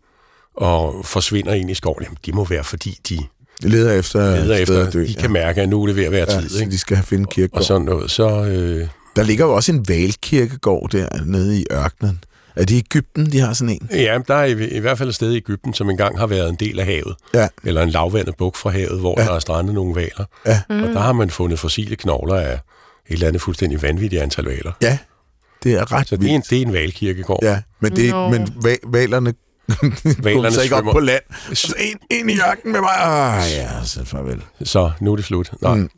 [0.56, 2.02] og forsvinder ind i skoven.
[2.02, 3.16] Jamen, det må være, fordi de
[3.62, 6.12] De leder efter, leder efter, dø, de kan mærke, at nu er det ved at
[6.12, 6.40] være ja.
[6.40, 6.48] tid.
[6.48, 6.72] så Ikke?
[6.72, 7.62] de skal have finde Og kirkegård.
[7.64, 8.10] sådan noget.
[8.10, 12.24] Så, øh, Der ligger jo også en valkirkegård der nede i ørkenen.
[12.56, 13.88] Er det i Ægypten, de har sådan en?
[13.92, 16.48] Ja, der er i, i hvert fald et sted i Ægypten, som engang har været
[16.48, 17.14] en del af havet.
[17.34, 17.48] Ja.
[17.64, 19.26] Eller en lavvandet buk fra havet, hvor Ja.
[19.26, 20.24] der er strandet nogle valer.
[20.46, 20.60] Ja.
[20.70, 20.82] Mm.
[20.82, 22.60] Og der har man fundet fossile knogler af et
[23.08, 24.72] eller andet fuldstændig vanvittigt antal valer.
[24.82, 24.98] Ja,
[25.62, 27.38] det er ret Så det er en, det er en valkirkegård.
[27.42, 28.28] Ja, men, det, Nå.
[28.28, 29.34] men va- valerne
[30.24, 31.22] Valerne så ikke op på land.
[31.54, 32.90] Så ind, ind i ørkenen med mig.
[32.96, 34.42] Ah, ja, så farvel.
[34.62, 35.52] Så nu er det slut.
[35.62, 35.74] Nej.
[35.76, 35.90] Mm.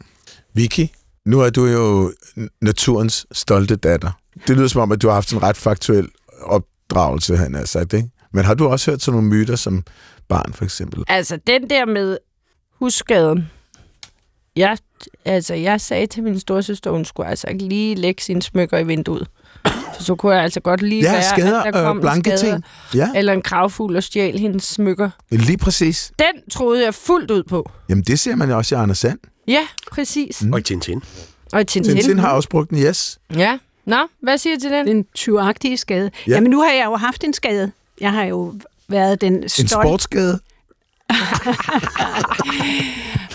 [0.55, 0.87] Vicky,
[1.27, 2.13] nu er du jo
[2.61, 4.11] naturens stolte datter.
[4.49, 6.09] Det lyder som om, at du har haft en ret faktuel
[6.43, 8.09] opdragelse, han har sagt, ikke?
[8.33, 9.85] Men har du også hørt sådan nogle myter som
[10.29, 11.05] barn, for eksempel?
[11.09, 12.19] Altså, den der med
[12.79, 13.51] husskaden.
[14.57, 14.79] jeg,
[15.25, 18.87] altså, jeg sagde til min storsøster, hun skulle altså ikke lige lægge sine smykker i
[18.87, 19.29] vinduet.
[20.01, 22.01] For så kunne jeg altså godt lige Ja, være, skader at der og kom en
[22.01, 22.65] blanke skade, ting.
[22.95, 25.11] Ja, Eller en kravfugl og stjæl hendes smykker.
[25.31, 26.13] lige præcis.
[26.19, 27.71] Den troede jeg fuldt ud på.
[27.89, 29.19] Jamen, det ser man jo også i Anders Sand.
[29.49, 29.61] Ja,
[29.93, 30.43] præcis.
[30.43, 30.53] Mm.
[30.53, 31.03] Og i Tintin.
[31.53, 31.95] Og i Tintin.
[31.97, 33.19] Tintin har også brugt den, yes.
[33.37, 33.59] Ja.
[33.85, 34.87] Nå, hvad siger du til den?
[34.87, 36.11] Den tyvagtige skade.
[36.27, 36.31] Ja.
[36.31, 36.35] Ja.
[36.35, 37.73] Jamen, nu har jeg jo haft en skade.
[38.01, 38.55] Jeg har jo
[38.89, 39.69] været den En stolte...
[39.69, 40.39] sportsskade.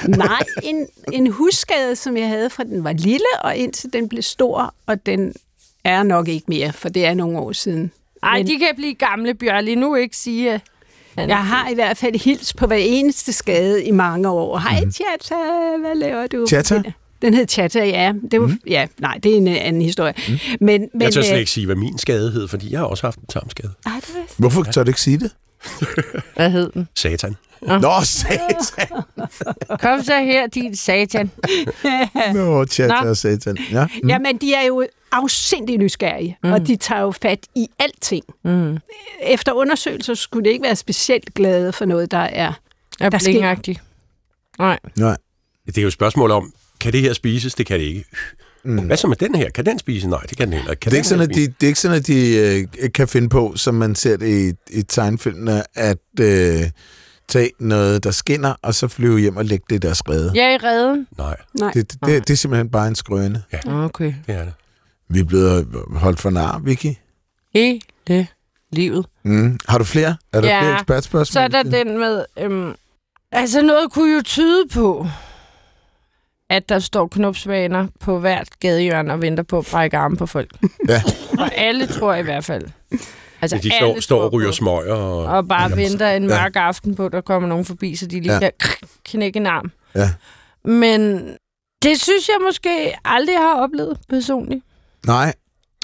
[0.08, 4.22] Nej, en, en husskade, som jeg havde fra den var lille, og indtil den blev
[4.22, 5.34] stor, og den
[5.86, 7.92] er nok ikke mere, for det er nogle år siden.
[8.24, 9.64] Ej, Men- de kan blive gamle, Bjørn.
[9.64, 10.62] Lige nu ikke sige...
[11.18, 14.58] Jeg har i hvert fald hils på hver eneste skade i mange år.
[14.60, 15.36] Hej, Tjata,
[15.80, 16.46] hvad laver du?
[16.50, 16.84] Tjata?
[17.22, 18.14] Den hed Tjata, ja.
[18.32, 18.60] Det var, mm.
[18.68, 18.88] ja.
[19.00, 20.14] Nej, det er en øh, anden historie.
[20.28, 20.34] Mm.
[20.60, 22.86] Men, men, Jeg tør slet øh, ikke sige, hvad min skade hed, fordi jeg har
[22.86, 23.72] også haft en tarmskade.
[23.86, 25.32] ej, det var Hvorfor tør du ikke sige det?
[26.36, 26.88] Hvad hed den?
[26.96, 27.36] Satan.
[27.62, 29.04] Nå, satan.
[29.84, 31.32] Kom så her, din satan.
[32.34, 33.10] Nå, tjata Nå.
[33.10, 33.58] og satan.
[33.72, 33.88] Ja.
[34.04, 34.10] Mm.
[34.10, 34.86] Jamen, de er jo
[35.16, 36.52] afsindig nysgerrige, mm.
[36.52, 38.24] og de tager jo fat i alting.
[38.44, 38.78] Mm.
[39.22, 42.54] Efter undersøgelser skulle det ikke være specielt glade for noget, der er...
[43.00, 43.80] Er Der sker-.
[44.60, 44.80] Nej.
[44.96, 45.18] Nej.
[45.66, 47.56] Det er jo et spørgsmål om, kan det her spises?
[47.56, 48.06] Det kan det ikke.
[48.64, 48.78] Mm.
[48.86, 49.50] Hvad så med den her?
[49.50, 50.08] Kan den spise?
[50.08, 50.80] Nej, det kan den heller ikke.
[50.80, 52.38] Kan Det er, ikke sådan, at de, det er ikke sådan, at de
[52.84, 56.62] øh, kan finde på, som man ser det i, i tegnefilmene, at øh,
[57.28, 60.32] tage noget, der skinner, og så flyve hjem og lægge det i deres rede.
[60.36, 61.08] Jeg er i redden.
[61.12, 61.18] spise?
[61.18, 61.72] Nej, Nej.
[61.72, 63.44] Det, det, det, det er simpelthen bare en skrøne.
[63.68, 64.14] Okay.
[64.28, 64.54] det er det.
[65.10, 66.94] Vi er blevet holdt for nar, Vicky.
[67.54, 67.82] Hele
[68.72, 69.06] livet.
[69.24, 69.60] Mm.
[69.70, 70.18] Har du flere?
[70.34, 70.62] Er der Ja.
[70.62, 71.34] flere ekspertspørgsmål?
[71.34, 72.26] Så er der den med...
[72.40, 72.74] Øhm,
[73.32, 75.08] altså, noget kunne jo tyde på,
[76.50, 80.52] at der står knopsvaner på hvert gadehjørne og venter på at brække arme på folk.
[80.90, 81.02] Ja.
[81.40, 82.66] Og alle tror i hvert fald.
[83.42, 84.94] Altså, De alle står, står og ryger smøger.
[84.94, 86.30] Og, Og bare Jamen, venter en ja.
[86.30, 88.40] mørk aften på, at der kommer nogen forbi, så de lige Ja.
[88.42, 88.50] ja.
[88.60, 88.72] kan
[89.06, 89.72] knække en arm.
[89.96, 90.10] Ja.
[90.66, 91.28] Men
[91.84, 94.65] det synes jeg måske aldrig har oplevet personligt.
[95.06, 95.34] Nej.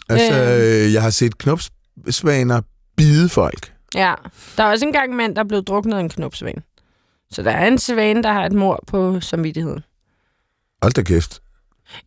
[0.10, 0.94] Altså, øh.
[0.94, 2.62] jeg har set knopsvaner
[2.98, 3.74] bide folk.
[3.96, 4.14] Ja,
[4.58, 6.62] der er også engang mand, der er blevet druknet af en knopsvane.
[7.32, 9.84] Så der er en svane, der har et mor på samvittigheden.
[10.82, 11.42] Hold da kæft.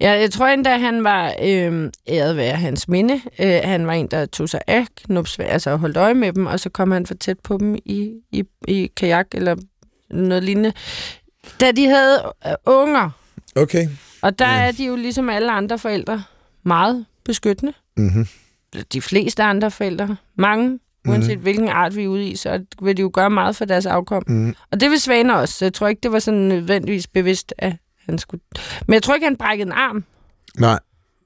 [0.00, 3.20] Ja, jeg tror endda, han var øh, æret være hans minde.
[3.38, 6.60] Øh, han var en, der tog sig af knopsvaner, altså holdt øje med dem, og
[6.60, 9.56] så kom han for tæt på dem i, i, i kajak eller
[10.10, 10.72] noget lignende.
[11.60, 13.10] Da de havde øh, unger,
[13.56, 13.88] Okay.
[14.22, 14.66] og der ja.
[14.66, 16.22] er de jo ligesom alle andre forældre
[16.64, 17.72] meget beskyttende.
[17.96, 18.26] Mm-hmm.
[18.92, 23.02] De fleste andre forældre, mange, uanset hvilken art vi er ude i, så vil de
[23.02, 24.22] jo gøre meget for deres afkom.
[24.26, 24.54] Mm.
[24.70, 27.76] Og det vil Svane også, så jeg tror ikke, det var sådan nødvendigvis bevidst, at
[28.06, 28.42] han skulle...
[28.86, 30.04] Men jeg tror ikke, han brækkede en arm.
[30.58, 30.78] Nej,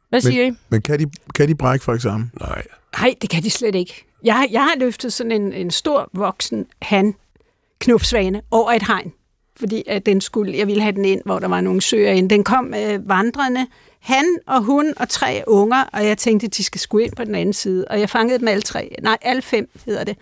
[0.09, 0.51] Hvad siger I?
[0.68, 2.32] men kan de, kan de brække folk sammen?
[2.41, 2.62] Nej.
[2.99, 4.05] Nej, det kan de slet ikke.
[4.24, 7.14] Jeg, har- jeg har løftet sådan en, en stor voksen han
[7.78, 9.12] knopsvane over et hegn.
[9.59, 12.30] Fordi at den skulle, jeg ville have den ind, hvor der var nogle søer ind.
[12.30, 13.66] Den kom øh, vandrende,
[14.00, 17.34] han og hun og tre unger, og jeg tænkte, de skal sgu ind på den
[17.34, 17.84] anden side.
[17.90, 20.16] Og jeg fangede dem alle tre, nej, alle fem hedder det,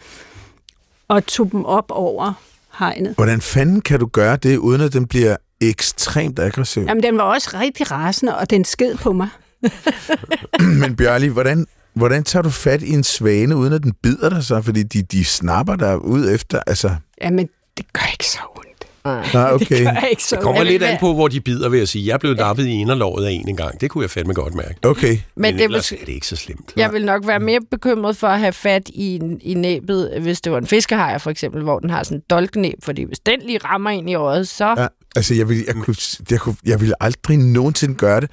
[1.09, 2.32] og tog dem op over
[2.78, 3.14] hegnet.
[3.14, 6.82] Hvordan fanden kan du gøre det, uden at den bliver ekstremt aggressiv?
[6.82, 9.28] Jamen, den var også rigtig rasende, og den sked på mig.
[10.80, 14.45] Men Bjørli, hvordan, hvordan tager du fat i en svane, uden at den bider dig
[14.45, 14.62] så?
[14.62, 16.97] Fordi de, de snapper dig ud efter, altså...
[17.22, 18.66] Jamen, det gør ikke så ondt.
[19.07, 19.84] Nej, Det okay.
[19.84, 22.07] gør ikke så Det kommer lidt an på, hvor de bider, vil jeg sige.
[22.07, 23.80] Jeg blev nappet i inderlåret af en engang.
[23.80, 24.74] Det kunne jeg fandme godt mærke.
[24.82, 25.09] Okay.
[25.09, 26.72] Men, Men det ellers er det ikke så slemt.
[26.76, 30.52] jeg vil nok være mere bekymret for at have fat i, i næbet, hvis det
[30.52, 33.59] var en fiskehajer for eksempel, hvor den har sådan en dolknæb, fordi hvis den lige
[33.59, 34.74] rammer ind i øjet, så...
[34.78, 34.86] Ja,
[35.16, 35.96] altså, jeg vil, jeg, kunne,
[36.30, 38.30] jeg, kunne, jeg vil aldrig nogensinde gøre det.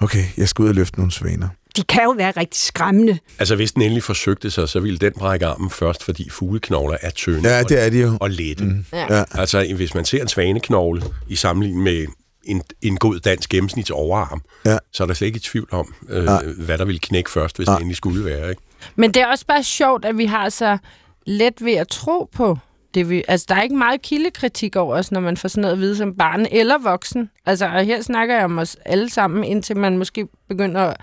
[0.00, 1.48] Okay, jeg skal ud og løfte nogle svaner.
[1.76, 3.18] De kan jo være rigtig skræmmende.
[3.38, 7.10] Altså, hvis den endelig forsøgte sig, så ville den brække armen først, fordi fugleknogler er
[7.10, 8.16] tynde Ja, det er de jo.
[8.20, 8.64] og lette.
[8.64, 8.84] Mm.
[8.92, 9.16] Ja.
[9.18, 9.24] Ja.
[9.34, 12.06] Altså, hvis man ser en svaneknogle i sammenligning med
[12.44, 14.78] en, en god dansk gennemsnits overarm, Ja.
[14.92, 16.44] så er der slet ikke i tvivl om, øh, Nej.
[16.44, 17.74] hvad der ville knække først, hvis Nej.
[17.74, 18.50] det endelig skulle være.
[18.50, 18.62] Ikke?
[18.96, 20.78] Men det er også bare sjovt, at vi har så
[21.26, 22.58] let ved at tro på
[22.94, 23.08] det.
[23.10, 25.80] Vi, altså, der er ikke meget kildekritik over os, når man får sådan noget at
[25.80, 27.30] vide som barn eller voksen.
[27.46, 30.96] Altså, og her snakker jeg om os alle sammen, indtil man måske begynder at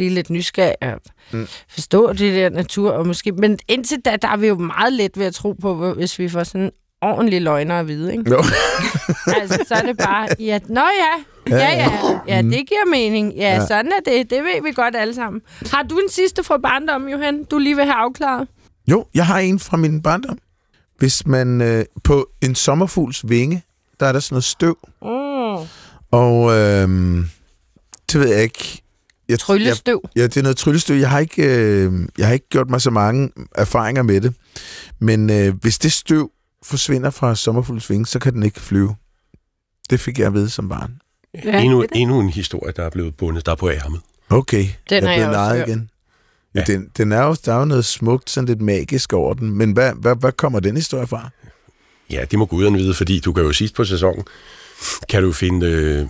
[0.00, 1.00] blive lidt nysgerrig og
[1.32, 1.48] mm.
[1.68, 2.90] forstå det der natur.
[2.90, 5.94] Og måske, men indtil da, der er vi jo meget let ved at tro på,
[5.94, 6.70] hvis vi får sådan
[7.00, 8.12] ordentlige løgner at vide.
[8.12, 8.30] Ikke?
[8.30, 8.36] Jo.
[9.40, 11.90] altså, så er det bare, ja, nå ja, ja, ja,
[12.28, 13.32] ja, det giver mening.
[13.36, 13.54] Ja, Ja.
[13.54, 14.30] ja, sådan er det.
[14.30, 15.42] Det ved vi godt alle sammen.
[15.72, 18.48] Har du en sidste fra barndom, Johan, du lige vil have afklaret?
[18.86, 20.38] Jo, jeg har en fra min barndom.
[20.98, 23.62] Hvis man øh, på en sommerfugls vinge,
[24.00, 24.78] der er der sådan noget støv.
[25.02, 25.66] Mm.
[26.10, 26.88] Og øh,
[28.12, 28.82] det ved jeg ikke.
[29.30, 30.02] Jeg, jeg, Tryllestøv.
[30.16, 30.96] ja, det er noget tryllestøv.
[30.96, 34.34] Jeg har ikke, øh, jeg har ikke gjort mig så mange erfaringer med det.
[34.98, 36.30] Men øh, hvis det støv
[36.64, 38.94] forsvinder fra sommerfugls vinge, så kan den ikke flyve.
[39.90, 40.94] Det fik jeg at vide som barn.
[41.44, 44.00] Ja, endnu, er endnu en historie, der er blevet bundet der på ærmet.
[44.30, 45.68] Okay, Den jeg jeg blev også narret hørt.
[45.68, 45.90] igen.
[46.54, 46.64] Ja.
[46.66, 49.50] Den, den er jo, der er jo noget smukt, sådan lidt magisk over den.
[49.50, 51.30] Men hvad, hvad, hvad kommer den historie fra?
[52.10, 54.24] Ja, det må guderne vide, fordi du kan jo sidst på sæsonen,
[55.08, 56.06] kan du finde øh,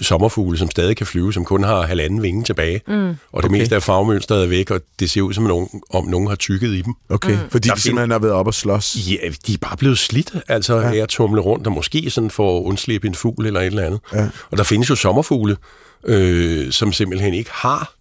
[0.00, 2.80] sommerfugle, som stadig kan flyve, som kun har halvanden vinge tilbage.
[2.88, 3.08] Mm.
[3.08, 3.48] Og det Okay.
[3.58, 6.68] meste af farvemønstret er væk, og det ser ud som nogen, om nogen har tykket
[6.68, 6.94] i dem.
[7.08, 7.50] Okay, mm.
[7.50, 8.96] fordi Der de find- simpelthen har været op og slås.
[9.10, 10.92] Ja, de er bare blevet slidt, altså ja.
[10.92, 13.82] af at tumle rundt, og måske sådan for at undslippe en fugl eller et eller
[13.86, 14.00] andet.
[14.12, 14.28] Ja.
[14.50, 15.56] Og der findes jo sommerfugle,
[16.04, 17.94] øh, som simpelthen ikke har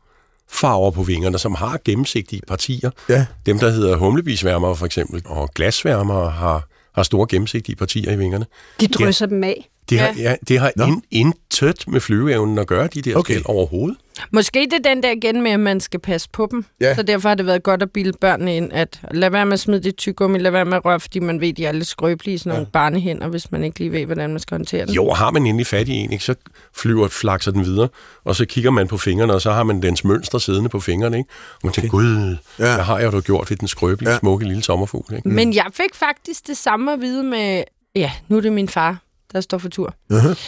[0.49, 2.89] farver på vingerne, som har gennemsigtige partier.
[3.09, 3.26] Ja.
[3.45, 8.45] Dem, der hedder humlebisværmere for eksempel, og glasværmere har, har store gennemsigtige partier i vingerne.
[8.82, 9.69] De drysser dem af.
[9.89, 10.29] Det har, Ja.
[10.29, 10.86] ja, det har Nå.
[10.86, 13.19] in, intet med flyveevnen at gøre, de der Okay.
[13.19, 13.34] okay.
[13.34, 13.97] skæld overhovedet.
[14.32, 16.65] Måske det er den der igen med, at man skal passe på dem.
[16.82, 16.95] Ja.
[16.95, 19.59] Så derfor har det været godt at bilde børnene ind, at lad være med at
[19.59, 21.88] smide det tyggegummi, lad være med at røre, fordi man ved, at de er lidt
[21.88, 22.69] skrøbelige, sådan nogle ja.
[22.69, 24.93] barnehænder, hvis man ikke lige ved, hvordan man skal håndtere den.
[24.93, 26.36] Jo, og har man endelig fat i en, ikke, så
[26.75, 27.88] flyver flakser den videre,
[28.23, 31.17] og så kigger man på fingrene, og så har man dens mønster siddende på fingrene,
[31.17, 31.29] ikke?
[31.53, 32.63] Og man tænker, gud, Ja.
[32.75, 34.19] hvad har jeg da gjort ved den skrøbelige, ja.
[34.19, 35.29] smukke lille sommerfugl, ikke?
[35.29, 37.63] Men jeg fik faktisk det samme at vide med,
[37.95, 38.97] ja, nu er det min far,
[39.34, 39.95] der står for tur.
[40.13, 40.39] Uh-huh.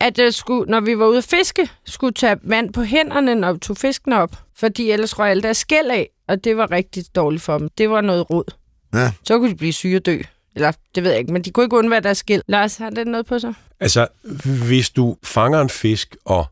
[0.00, 3.52] At uh, skulle, når vi var ude at fiske, skulle tage vand på hænderne, når
[3.52, 7.04] vi tog fisken op, fordi ellers røg alt deres skæld af, og det var rigtig
[7.14, 7.68] dårligt for dem.
[7.78, 8.44] Det var noget rod.
[8.94, 9.12] Ja.
[9.24, 10.18] Så kunne de blive syge og dø.
[10.54, 12.42] Eller, det ved jeg ikke, men de kunne ikke undvære deres skæld.
[12.46, 13.54] Lars, har det noget på sig?
[13.80, 14.06] Altså,
[14.68, 16.46] hvis du fanger en fisk, og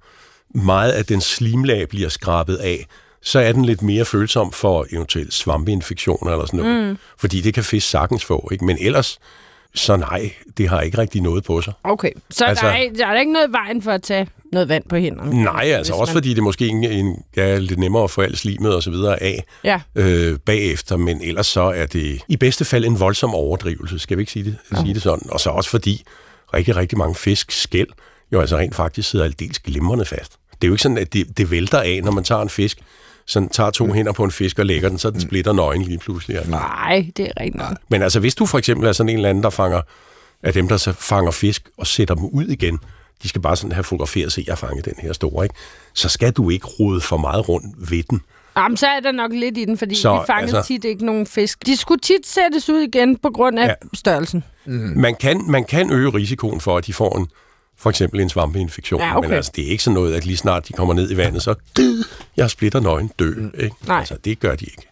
[0.55, 2.87] meget af den slimlag bliver skrabet af,
[3.23, 6.89] så er den lidt mere følsom for eventuelt svampeinfektioner eller sådan noget.
[6.89, 6.99] Mm.
[7.19, 8.65] Fordi det kan fisk sagtens få, ikke?
[8.65, 9.19] Men ellers,
[9.75, 11.73] så nej, det har ikke rigtig noget på sig.
[11.85, 14.85] Okay, så altså, der, er, der er ikke noget vejen for at tage noget vand
[14.89, 15.43] på hænderne?
[15.43, 18.39] Nej, altså også man- fordi det måske en, en, er lidt nemmere at få alt
[18.39, 22.65] slimet og så videre af Ja, øh, bagefter, men ellers så er det i bedste
[22.65, 24.81] fald en voldsom overdrivelse, skal vi ikke sige det, ja.
[24.81, 25.31] sige det sådan.
[25.31, 26.03] Og så også fordi
[26.55, 27.89] rigtig, rigtig mange fisk skæld
[28.33, 30.33] jo altså rent faktisk sidder aldeles glimrende fast.
[30.53, 32.79] Det er jo ikke sådan, at det, det vælter af, når man tager en fisk,
[33.31, 35.99] sådan tager to hænder på en fisk og lægger den, så den splitter nøgen lige
[35.99, 36.37] pludselig.
[36.37, 36.51] Altså.
[36.51, 37.65] nej, det er rigtigt.
[37.89, 39.81] Men altså, hvis du for eksempel er sådan en eller anden, der fanger,
[40.43, 42.79] af dem, der så fanger fisk og sætter dem ud igen,
[43.23, 45.55] de skal bare sådan have fotograferet, se, jeg fanget den her store, ikke?
[45.95, 48.21] Så skal du ikke rode for meget rundt ved den.
[48.57, 50.69] Jamen, så er der nok lidt i den, fordi så, vi fangede altså...
[50.69, 51.67] tit ikke nogen fisk.
[51.67, 53.75] De skulle tit sættes ud igen på grund af ja.
[53.95, 54.45] Størrelsen.
[54.97, 57.27] Man kan, man kan øge risikoen for, at de får en,
[57.81, 59.01] for eksempel en svampeinfektion.
[59.01, 59.29] Ja, okay.
[59.29, 61.43] Men altså, det er ikke sådan noget, at lige snart de kommer ned i vandet,
[61.43, 61.55] så
[62.37, 63.33] jeg splitter nøgen dø.
[63.59, 63.77] Ikke?
[63.87, 63.99] Nej.
[63.99, 64.87] Altså, det gør de ikke.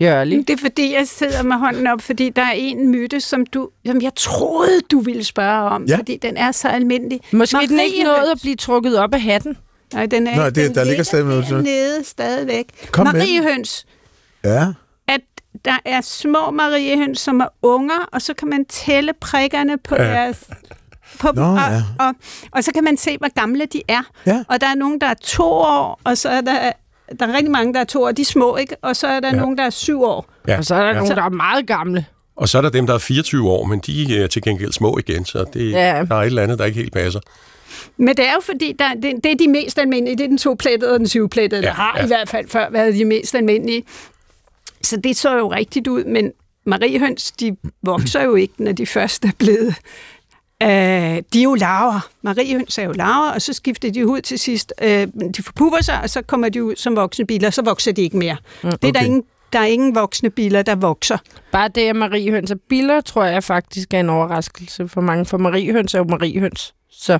[0.00, 0.48] Jørlig.
[0.48, 3.68] Det er fordi, jeg sidder med hånden op, fordi der er en myte, som, du,
[3.86, 5.96] som jeg troede, du ville spørge om, Ja.
[5.96, 7.20] fordi den er så almindelig.
[7.32, 9.56] Måske er den ikke nået at blive trukket op af hatten.
[9.94, 11.56] Nej, den er, Nå, det- den der ligger stadig noget til.
[11.56, 12.64] nede stadigvæk.
[12.90, 13.06] Kom.
[13.06, 13.86] Mariehøns.
[14.44, 14.66] Ja.
[15.64, 20.02] Der er små mariehøns, som er unger, og så kan man tælle prikkerne på Ja.
[20.04, 20.44] deres...
[21.20, 21.82] På dem, Nå, og, ja.
[22.06, 22.14] og,
[22.52, 24.02] og så kan man se, hvor gamle de er.
[24.26, 24.44] Ja.
[24.48, 26.72] Og der er nogen, der er to år, og så er der,
[27.20, 28.12] der er rigtig mange, der er to år.
[28.12, 28.76] De er små, ikke?
[28.82, 29.34] Og så er der ja.
[29.40, 30.26] Nogen, der er syv år.
[30.48, 30.58] Ja.
[30.58, 30.94] Og så er der ja.
[30.94, 32.06] nogen, der er meget gamle.
[32.36, 34.98] Og så er der dem, der er 24 år, men de er til gengæld små
[34.98, 36.04] igen, så det, Ja.
[36.08, 37.20] der er et eller andet, der ikke helt passer.
[37.96, 40.16] Men det er jo fordi, der, det, det er de mest almindelige.
[40.16, 42.04] Det er den toplettede og den syvplettede, der Ja, har ja.
[42.04, 43.82] i hvert fald før været de mest almindelige.
[44.82, 46.32] Så det så jo rigtigt ud, men
[46.64, 49.74] mariehøns, de vokser jo ikke, når de først er blevet...
[50.62, 50.68] Øh,
[51.32, 52.08] de er jo larver.
[52.22, 54.72] Mariehøns er jo larver, og så skifter de ud til sidst.
[54.82, 55.06] Øh,
[55.36, 58.16] de forpupper sig, og så kommer de ud som voksne biler, så vokser de ikke
[58.16, 58.36] mere.
[58.62, 58.78] Mm, okay.
[58.82, 59.22] Det er der, ingen,
[59.52, 61.18] der er ingen voksne biler, der vokser.
[61.52, 65.24] Bare det, at mariehøns er biller, tror jeg faktisk er en overraskelse for mange.
[65.24, 66.74] For mariehøns er jo mariehøns.
[66.90, 67.18] Så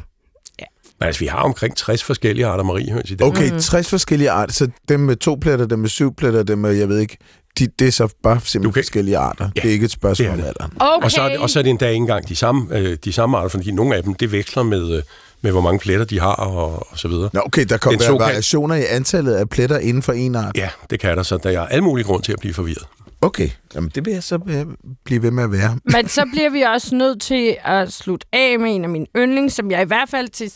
[1.01, 3.37] Men altså, vi har omkring 60 forskellige arter mariehøns i Danmark.
[3.37, 3.61] Okay, mm.
[3.61, 4.53] 60 forskellige arter.
[4.53, 7.17] Så dem med to pletter, dem med syv pletter, dem med, jeg ved ikke,
[7.59, 9.49] de, det er så bare simpelthen kan- forskellige arter.
[9.57, 10.73] Ja, det er ikke et spørgsmål om alderen.
[10.81, 11.05] okay.
[11.05, 13.13] Og, så er det, og så er det endda ikke engang de samme, øh, de
[13.13, 15.03] samme arter, fordi nogle af dem, det veksler med, øh,
[15.43, 17.31] med hvor mange pletter de har og, og så videre.
[17.33, 20.57] Nå, okay, der kan være såkaldte- variationer i antallet af pletter inden for en art.
[20.57, 22.85] Ja, det kan der, så der er alle mulige grund til at blive forvirret.
[23.21, 24.67] Okay, Jamen, det vil jeg så øh,
[25.05, 25.79] blive ved med at være.
[25.85, 29.55] Men så bliver vi også nødt til at slutte af med en af mine yndlings,
[29.55, 30.51] som jeg i hvert fald til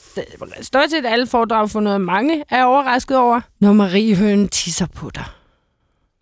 [0.62, 3.40] stort set alle foredrag for noget mange er overrasket over.
[3.60, 5.24] Når Mariehønen tisser på dig.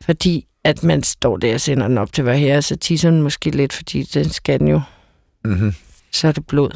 [0.05, 3.51] Fordi at man står der og sender den op til herre, så tisser den måske
[3.51, 4.81] lidt, fordi den skal den jo.
[5.45, 5.75] Mm-hmm.
[6.13, 6.71] Så er det blod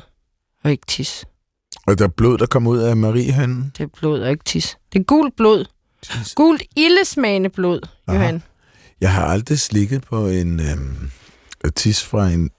[0.65, 1.25] og ikke tis.
[1.87, 3.73] Og der er blod, der kommer ud af mariehønnen.
[3.79, 4.77] Det er blod og ikke tis.
[4.93, 5.65] Det er gult blod.
[6.35, 8.19] Gult ildesmagende blod, Aha.
[8.19, 8.43] Johan.
[9.01, 11.11] Jeg har aldrig slikket på en øhm,
[11.75, 12.51] tis fra en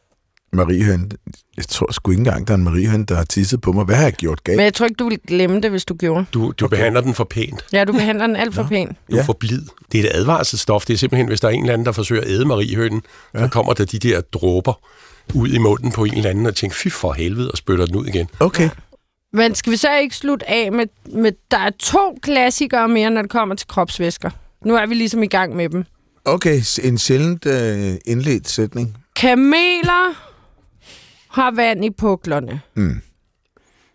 [0.56, 1.12] mariehøn.
[1.58, 3.86] Jeg tror sgu ikke engang, der er en mariehøn, der har tisset på mig.
[3.86, 4.56] Hvad har jeg gjort galt?
[4.58, 6.26] Men jeg tror ikke, du ville glemme det, hvis du gjorde.
[6.34, 6.78] Du, du okay.
[6.78, 7.66] behandler den for pænt.
[7.74, 8.90] Ja, du behandler den alt for pænt.
[9.10, 9.24] Du er Ja.
[9.24, 9.62] for blid.
[9.92, 10.86] Det er et advarselsstof.
[10.86, 13.02] Det er simpelthen, hvis der er en eller anden, der forsøger at æde mariehønnen,
[13.34, 13.40] ja.
[13.40, 14.74] så kommer der de der dråber
[15.34, 17.96] ud i munden på en eller anden, og tænker, fy for helvede, og spytter den
[17.96, 18.28] ud igen.
[18.40, 18.70] Okay.
[19.34, 23.22] Men skal vi så ikke slutte af med, med der er to klassikere mere, når
[23.22, 24.30] det kommer til kropsvæsker.
[24.66, 25.84] Nu er vi ligesom i gang med dem.
[26.26, 28.98] Okay, en sjældent øh, indledt sætning.
[29.16, 30.32] Kameler
[31.36, 32.62] har vand i puklerne.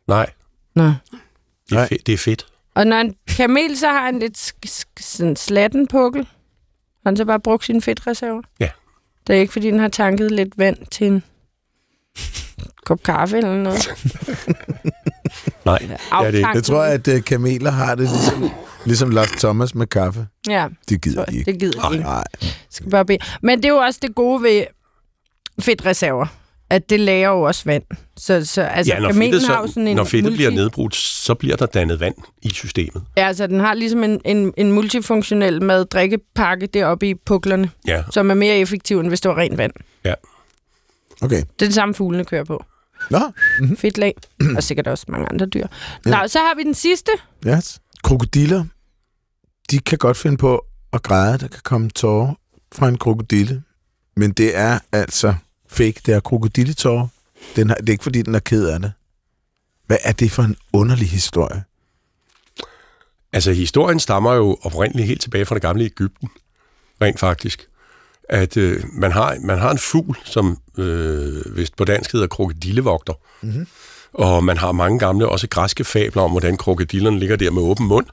[0.08, 0.30] Nej,
[0.74, 0.84] Nå.
[0.84, 0.94] det
[1.70, 1.88] er, Nej.
[1.88, 2.46] fedt, det er fedt.
[2.74, 7.16] Og når en kamel så har en lidt sk- sk- sådan slatten pukkel, har han
[7.16, 8.42] så bare brugt sine fedtreserver?
[8.60, 8.68] Ja.
[9.26, 11.22] Det er ikke, fordi den har tanket lidt vand til en
[12.84, 13.88] kop kaffe eller noget.
[15.64, 16.52] Nej, Eller det er.
[16.54, 18.50] Jeg tror, at øh, kameler har det ligesom,
[18.84, 20.26] ligesom Lars Thomas med kaffe.
[20.48, 21.52] Ja, Det gider de ikke.
[21.52, 22.04] det gider de ikke.
[22.04, 22.24] Nej.
[22.70, 23.18] Skal bare bede.
[23.42, 24.64] Men det er jo også det gode ved
[25.60, 26.26] fedtreserver,
[26.70, 27.82] at det lager jo også vand.
[28.16, 30.94] Så, så altså, Ja, når fedtet, har jo sådan en når fedtet bliver multi- nedbrudt,
[30.96, 33.02] så bliver der dannet vand i systemet.
[33.16, 38.30] Ja, altså den har ligesom en, en, en multifunktionel mad-drikkepakke deroppe i puklerne, Ja, som
[38.30, 39.72] er mere effektiv, end hvis det var rent vand.
[41.22, 41.36] Okay.
[41.36, 42.64] Det er det samme fuglene kører på.
[43.10, 43.18] Nå,
[43.76, 44.14] Fedtlag,
[44.56, 45.66] og sikkert også mange andre dyr.
[46.04, 47.10] Nå, så har vi den sidste.
[47.46, 47.80] yes.
[48.04, 48.64] Krokodiller,
[49.70, 51.38] de kan godt finde på at græde.
[51.38, 52.34] Der kan komme tårer
[52.74, 53.62] fra en krokodille.
[54.16, 55.34] Men det er altså
[55.70, 56.00] fake.
[56.06, 57.08] Det er krokodilletårer.
[57.56, 58.92] Den har, det er ikke, fordi den er ked af det.
[59.86, 61.64] Hvad er det for en underlig historie?
[63.32, 66.28] altså historien stammer jo oprindeligt helt tilbage fra det gamle Ægypten,
[67.02, 67.66] rent faktisk.
[68.28, 73.12] At øh, man, har, man har en fugl, som øh, vist på dansk hedder krokodillevogter.
[73.42, 73.66] Mm-hmm.
[74.12, 77.86] Og man har mange gamle, også græske fabler om, hvordan krokodillerne ligger der med åben
[77.86, 78.06] mund.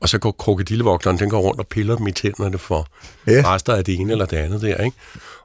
[0.00, 2.86] Og så går krokodillevogteren, den går rundt og piller dem i tænderne for
[3.26, 3.42] ja.
[3.44, 4.96] rester af det ene eller det andet der, ikke?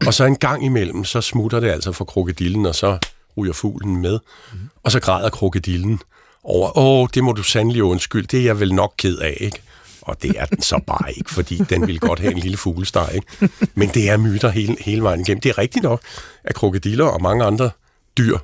[0.06, 2.98] Og så en gang imellem, så smutter det altså for krokodillen, og så
[3.38, 4.20] ryger fuglen med.
[4.52, 4.70] Mm-hmm.
[4.84, 6.00] Og så græder krokodillen
[6.44, 9.62] over, åh, det må du sandelig undskylde, det er jeg vel nok ked af, ikke?
[10.02, 13.10] Og det er den så bare ikke, fordi den vil godt have en lille fuglesteg,
[13.16, 13.50] ikke?
[13.76, 15.42] Men det er myter hele, hele vejen igennem.
[15.42, 16.02] Det er rigtigt nok,
[16.44, 17.70] at krokodiller og mange andre
[18.18, 18.38] dyr,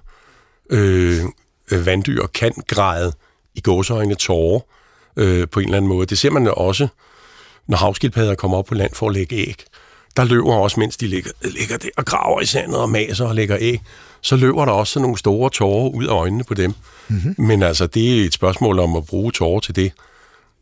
[0.69, 1.23] øh,
[1.71, 3.13] øh, vanddyr, kan græde
[3.55, 4.59] i gåseøjne tårer
[5.19, 6.05] øh, på en eller anden måde.
[6.05, 6.87] Det ser man jo også,
[7.67, 9.63] når havskildpadder kommer op på land for at lægge æg.
[10.17, 13.35] Der løber også, mens de ligger, ligger der og graver i sandet og maser og
[13.35, 13.81] lægger æg,
[14.21, 16.73] så løber der også sådan nogle store tårer ud af øjnene på dem.
[17.07, 17.35] Mm-hmm.
[17.37, 19.91] Men altså, det er et spørgsmål om at bruge tårer til det,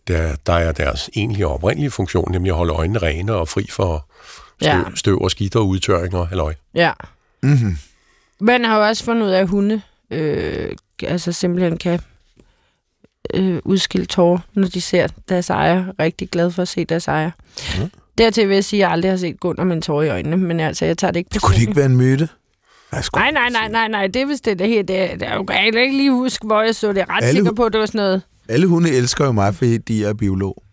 [0.07, 3.67] der, der er deres egentlige og oprindelige funktion, nemlig at holde øjnene rene og fri
[3.71, 4.05] for
[4.61, 4.77] støv, Ja.
[4.77, 4.83] ja.
[4.95, 6.53] støv og skidt og udtørring og halløj.
[6.75, 6.91] Ja.
[7.43, 7.77] Mm-hmm.
[8.39, 9.81] Man har jo også fundet ud af, at hunde
[10.11, 10.71] øh,
[11.03, 11.99] altså simpelthen kan
[13.33, 15.85] øh, udskille tårer, når de ser deres ejer.
[15.99, 17.31] Rigtig glad for at se deres ejer.
[17.79, 17.91] Mm.
[18.17, 20.37] Dertil vil jeg sige, at jeg aldrig har set Gunnar med en tår i øjnene,
[20.37, 22.29] men altså, jeg tager det ikke Det kunne det ikke være en myte?
[22.91, 24.83] Nej, nej, nej, nej, nej, det er vist det, det her.
[24.83, 26.95] Det, det jeg kan ikke lige huske, hvor jeg så det.
[26.95, 28.21] Jeg er ret Alle sikker på, at det var sådan noget.
[28.49, 30.63] Alle hunde elsker jo mig, fordi de er biolog.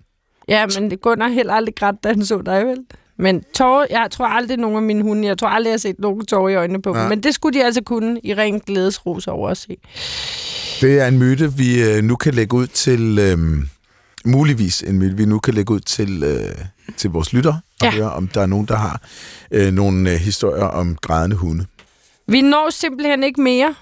[0.49, 2.79] Ja, men det Gunnar heller aldrig grædt, da han så dig, vel?
[3.19, 5.99] Men tårer, jeg tror aldrig nogen af mine hunde, jeg tror aldrig, jeg har set
[5.99, 6.97] nogen tårer i øjnene på dem.
[6.97, 7.09] Nej.
[7.09, 9.77] Men det skulle de altså kunne i ren glædesros over at se.
[10.81, 13.19] Det er en myte, vi øh, nu kan lægge ud til...
[13.19, 13.39] Øh,
[14.27, 16.55] muligvis en myte, vi nu kan lægge ud til, øh,
[16.97, 17.91] til vores lytter og Ja.
[17.91, 19.01] høre, om der er nogen, der har
[19.51, 21.67] øh, nogle øh, historier om grædende hunde.
[22.29, 23.75] Vi når simpelthen ikke mere.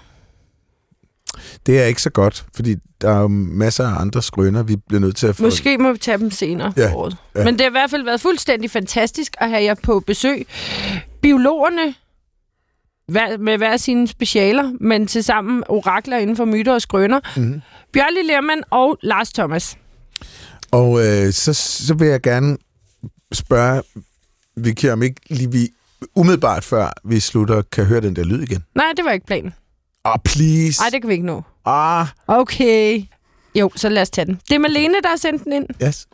[1.65, 4.99] Det er ikke så godt, fordi der er jo masser af andre skrøner, vi bliver
[5.01, 5.43] nødt til at få.
[5.43, 7.17] Måske må vi tage dem senere Ja, ja, året.
[7.35, 7.43] ja.
[7.43, 10.47] Men det har i hvert fald været fuldstændig fantastisk at have jer på besøg.
[11.21, 11.93] Biologerne
[13.07, 17.19] hver, med hver sine specialer, men til sammen orakler inden for myter og skrøner.
[17.37, 17.61] Mhm.
[17.93, 19.77] Bjørli Lermann og Lars Thomas.
[20.71, 22.57] Og øh, så, så vil jeg gerne
[23.33, 23.81] spørge
[24.57, 25.69] Vicky, om ikke lige vi
[26.15, 28.63] umiddelbart før vi slutter, kan høre den der lyd igen.
[28.75, 29.53] Nej, det var ikke planen.
[30.05, 30.81] Ah, please.
[30.81, 31.41] Nej, det kan vi ikke nå.
[31.65, 33.03] Ah, Okay.
[33.55, 34.39] Jo, så lad os tage den.
[34.49, 35.65] Det er Malene, der har sendt den ind.
[35.83, 36.07] yes.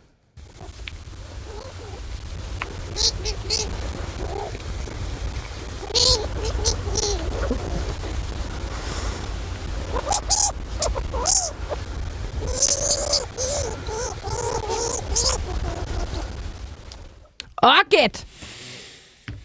[17.57, 18.25] Og gæt!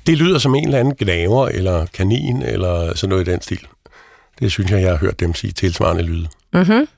[0.06, 3.66] Det lyder som en eller anden gnaver, eller kanin, eller sådan noget i den stil.
[4.40, 6.28] Det synes jeg, jeg har hørt dem sige tilsvarende lyde.
[6.52, 6.88] Mm-hmm.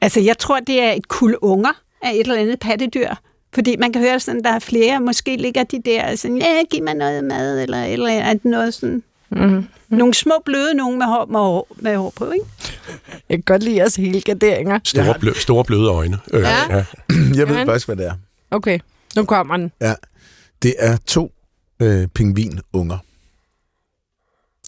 [0.00, 1.72] Altså, jeg tror, det er et kul unger
[2.02, 3.14] af et eller andet pattedyr.
[3.54, 6.82] Fordi man kan høre sådan, der er flere, måske ligger de der sådan, ja, giv
[6.82, 9.02] mig noget mad, eller, eller er det noget sådan...
[9.30, 9.66] Mm-hmm.
[9.88, 12.46] Nogle små bløde nogen med hår, med hår, med hår på, ikke?
[13.28, 14.78] Jeg kan godt lide jeres hele garderinger.
[14.84, 15.18] Store, Ja.
[15.18, 16.18] blø, store bløde øjne.
[16.32, 16.76] Øh, Ja.
[16.76, 16.84] ja.
[17.38, 18.14] Jeg ved faktisk, hvad det er.
[18.50, 18.78] Okay,
[19.16, 19.72] nu kommer den.
[19.80, 19.94] Ja,
[20.62, 21.32] det er to
[21.80, 22.98] øh, pingvinunger.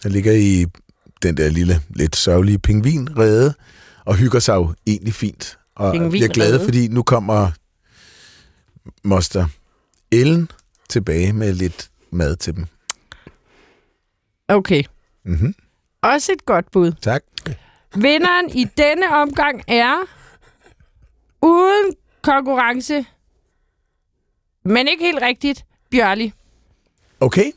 [0.03, 0.67] Der ligger i
[1.27, 3.55] den der lille, lidt sørgelige pingvin redde,
[4.05, 5.59] og hygger sig jo egentlig fint.
[5.75, 7.51] Og bliver glade, fordi nu kommer
[9.05, 9.47] moster
[10.13, 10.51] Ellen
[10.89, 12.67] tilbage med lidt mad til dem.
[14.49, 14.83] Okay.
[15.25, 15.55] Mm-hmm.
[16.03, 16.93] Også et godt bud.
[17.03, 17.23] Tak.
[17.95, 19.97] Vinderen i denne omgang er
[21.43, 23.05] uden konkurrence,
[24.65, 26.33] men ikke helt rigtigt, Bjørli.
[27.21, 27.53] Okay.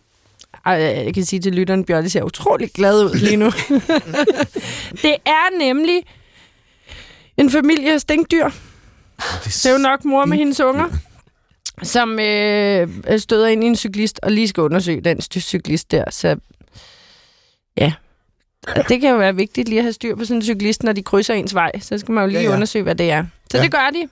[0.66, 3.46] Ej, Jeg kan sige til lytteren, Bjørli ser utrolig glad ud lige nu.
[5.04, 6.04] det er nemlig
[7.38, 8.50] en familie af stinkdyr.
[9.44, 10.86] Det er jo nok mor med hendes unger,
[11.84, 12.88] som øh,
[13.20, 16.04] støder ind i en cyklist og lige skal undersøge den cyklist der.
[16.10, 16.36] Så
[17.78, 17.94] ja,
[18.76, 20.92] Og det kan jo være vigtigt lige at have styr på sådan en cyklist, når
[20.94, 21.72] de krydser ens vej.
[21.80, 23.26] Så skal man jo lige Ja, ja, undersøge, hvad det er.
[23.52, 23.64] Så ja.
[23.64, 24.10] det gør de.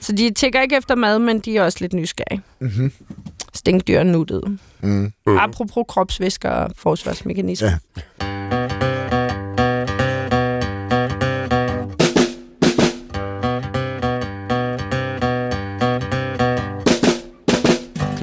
[0.00, 2.42] Så de tækker ikke efter mad, men de er også lidt nysgerrige.
[2.60, 2.92] Mm-hmm.
[3.60, 4.58] Stinkdyr nuttede.
[4.82, 5.12] Mm.
[5.26, 5.38] Mm.
[5.38, 7.68] Apropos kropsvæsker og forsvarsmekanismer.
[7.68, 7.76] Ja.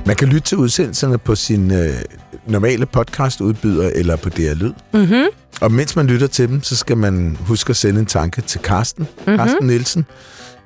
[0.05, 2.01] Man kan lytte til udsendelserne på sin øh,
[2.47, 4.73] normale podcastudbyder eller på DR Lyd.
[4.93, 5.25] Mm-hmm.
[5.61, 8.61] Og mens man lytter til dem, så skal man huske at sende en tanke til
[8.61, 9.37] Carsten, mm-hmm.
[9.37, 10.05] Carsten Nielsen,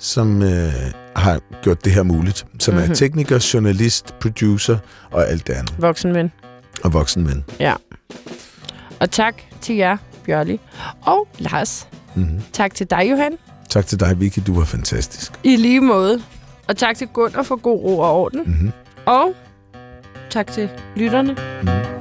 [0.01, 0.73] som øh,
[1.15, 2.45] har gjort det her muligt.
[2.59, 2.91] Som mm-hmm.
[2.91, 4.77] er tekniker, journalist, producer
[5.11, 5.75] og alt det andet.
[5.77, 6.31] Voksenven.
[6.83, 7.45] Og voksenven.
[7.59, 7.73] Ja.
[8.99, 10.59] Og tak til jer, Bjørli.
[11.01, 11.87] Og Lars.
[12.15, 12.41] Mm-hmm.
[12.53, 13.37] Tak til dig, Johan.
[13.69, 14.39] Tak til dig, Vicky.
[14.47, 15.31] Du var fantastisk.
[15.43, 16.21] I lige måde.
[16.67, 18.43] Og tak til Gunnar for god ro og orden.
[18.45, 18.71] Mm-hmm.
[19.05, 19.33] Og
[20.29, 21.31] tak til lytterne.
[21.31, 22.00] Mm-hmm.